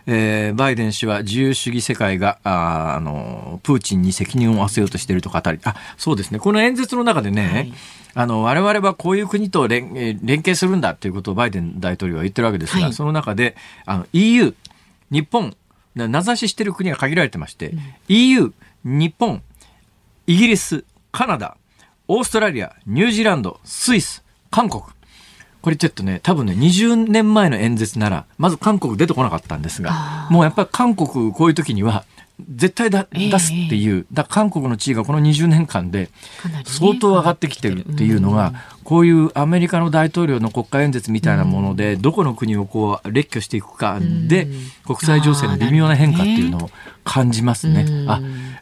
[0.07, 5.59] えー、バイデン氏は自由主義世界がああのプーチンに責任を負わせようとしていると語り。
[5.63, 6.39] あそうですね。
[6.39, 7.73] この演説の中でね、はい、
[8.13, 14.53] あの我々はこういう国と連連携するんだということをバイデン大統領は言ってるわけですが、はい、その中であの EU
[15.11, 15.55] 日本
[15.95, 17.79] 名指ししている国が限られてまして、うん、
[18.09, 18.53] EU
[18.83, 19.41] 日本
[20.27, 21.57] イギリスカナダ
[22.07, 24.83] オーストラリアニュージーランドスイス韓国
[25.65, 32.05] これちょっとね、多分ね、20年前の演説なら、まず韓国出てこなかったんですが、もうやっぱり韓国こういう時には、
[32.39, 36.09] 絶対だ、出すっていう、だ韓国の地位がこの20年間で
[36.65, 44.47] 相当上がってきてるっていうのが、こういうアメリカの大統領の国会演説みたいなもので、どこの国をこう列挙していくかで、
[44.85, 46.69] 国際情勢の微妙な変化っていうのを
[47.05, 47.85] 感じますね。
[48.07, 48.21] あ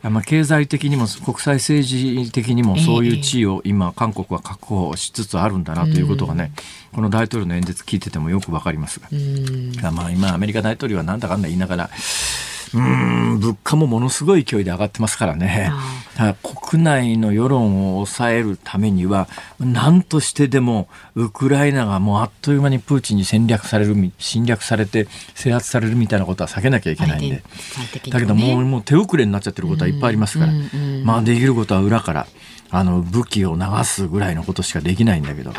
[0.10, 6.52] まあ、経済的にも国際政治的にもそういう地位を今韓国は確保しつつあるんだなということがね、
[6.94, 9.02] この大統領の演説聞いててもよくわかります
[9.82, 11.90] が、まあ今アメリカ大統領はなんだかんだ言いながら
[12.74, 15.72] うん物価もものすごい勢いで上がってますからね、
[16.62, 19.28] 国内の世論を抑えるためには、
[19.60, 27.44] 何としてでもウクライナがもうあっという間にプーチンに戦略される、侵略されて制圧されるみたいなことは避けなきゃいけないんで、ね、
[28.10, 29.92] だけどもうもう手遅れになっちゃってることはい。
[29.92, 30.10] っぱい。
[30.10, 30.54] ありますから、
[31.04, 32.28] まあできることは裏から。
[32.74, 35.54] あの武器を流すぐらいのことしかできないんだけど。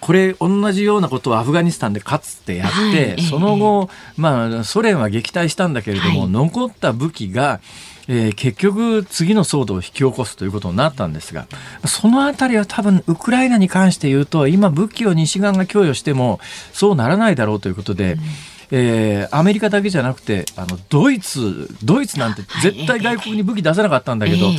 [0.00, 7.60] これ同じようなことをアフガニスタンでかつてやって、はい、その後、まあ、ソ連は撃退したんだけれども、はい、残った武器が
[8.08, 11.48] えー、結局次の騒動を引き起こすということになったんですが
[11.86, 16.38] そのあたりは多分ウクライナに関して言うと今武器を西側が供与しても
[16.72, 18.12] そうならないだろうということで。
[18.12, 18.20] うん
[18.70, 24.50] えー、アメリカだけじゃなくてあのドイツドイツなんて絶対外国に武器出さなかったんだけど、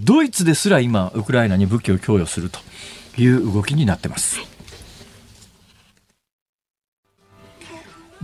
[0.00, 2.58] ドイツですら今ウクライナに武器を供与すると
[3.16, 4.40] いう動きになってます。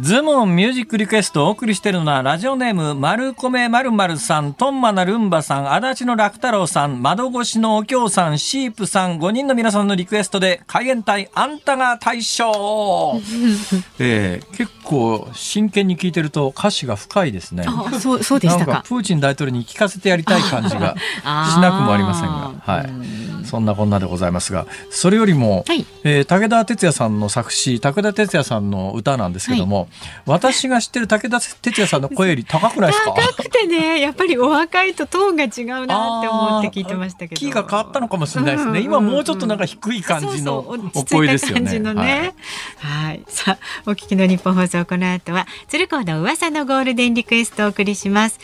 [0.00, 13.20] ズモンミュージックリクエストをお送りしているのは、ラジオネーム、丸米まるまるさん、トンマナルンバさん、足立の楽太郎さん、窓越しのお京さん、シープさん、5人の皆さんのリクエストで、海援隊、あんたが大将
[13.98, 17.64] えー、結構真剣に聞いてると歌詞が深いですね。
[18.00, 18.84] そうそうでしたか。
[18.86, 23.27] プーチン大統領に聞かせてやりたい感じがしなくもありませんが、はい。
[23.48, 29.88] そんなこんなでございますが、それよりも、はい、えー、武田鉄矢さんの作詞、武田鉄矢さんの歌なんですけども、はい。
[30.26, 33.14] 私が知ってる武田鉄矢さんの声より高くないですか？
[33.14, 37.36] 高くてねやっぱりお若いとトーンが違うなって思って聞いてましたけど。
[37.36, 42.34] キーが変わったのかもしれないですね、今もうちょっとなんか低い感じのお声ですよね、ね、
[42.76, 48.38] はい、はい、さあお聞きの日本放送この後は鶴子の噂のゴールデンリクエストをお送りします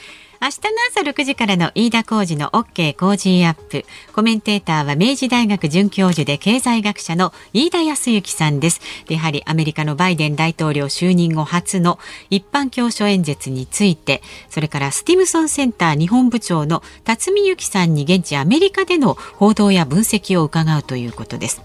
[0.44, 3.86] 明日の朝6時からの飯田浩二の OK 工事アップ。
[4.12, 8.82] コメンテーターは明治大学准教授で経済学者の飯田康之さんです。
[9.08, 14.20] やはりアメリカのバイデン大統領就任後初の一般教書演説について、
[14.50, 21.62] それからスティムソンセンター日本部長の辰巳由紀さんに現地アメリカでの報道や分析を伺うということです。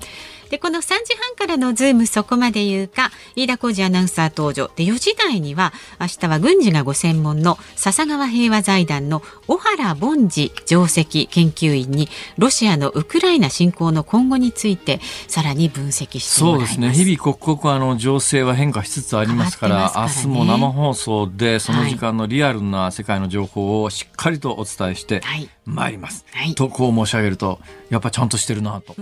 [0.50, 4.70] でこの3時半からのズームそこまで言うか飯田浩二アナウンサー登場。
[4.76, 16.92] で4時台には明日は軍事がご専門の笹川平和財団の小原凡司上席研究員にロシアのウクライナ侵攻の今後についてさらに分析してそうですね。
[16.92, 25.22] 日々刻々あの情勢は変化しつつありますから明日も生放送でその時間のリアルな世界の情報をしっかりとお伝えして
[25.66, 28.96] まいります、はい、とこう申し上げるとやっぱちゃんとしてるなと。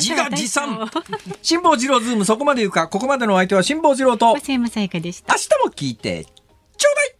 [0.00, 0.90] 自画自賛。
[1.42, 4.34] 辛坊治郎ズームそこまで言うか、ここまでのお相手は辛坊治郎と。
[4.34, 6.24] 明日も聞いて、
[6.76, 7.15] ちょうだい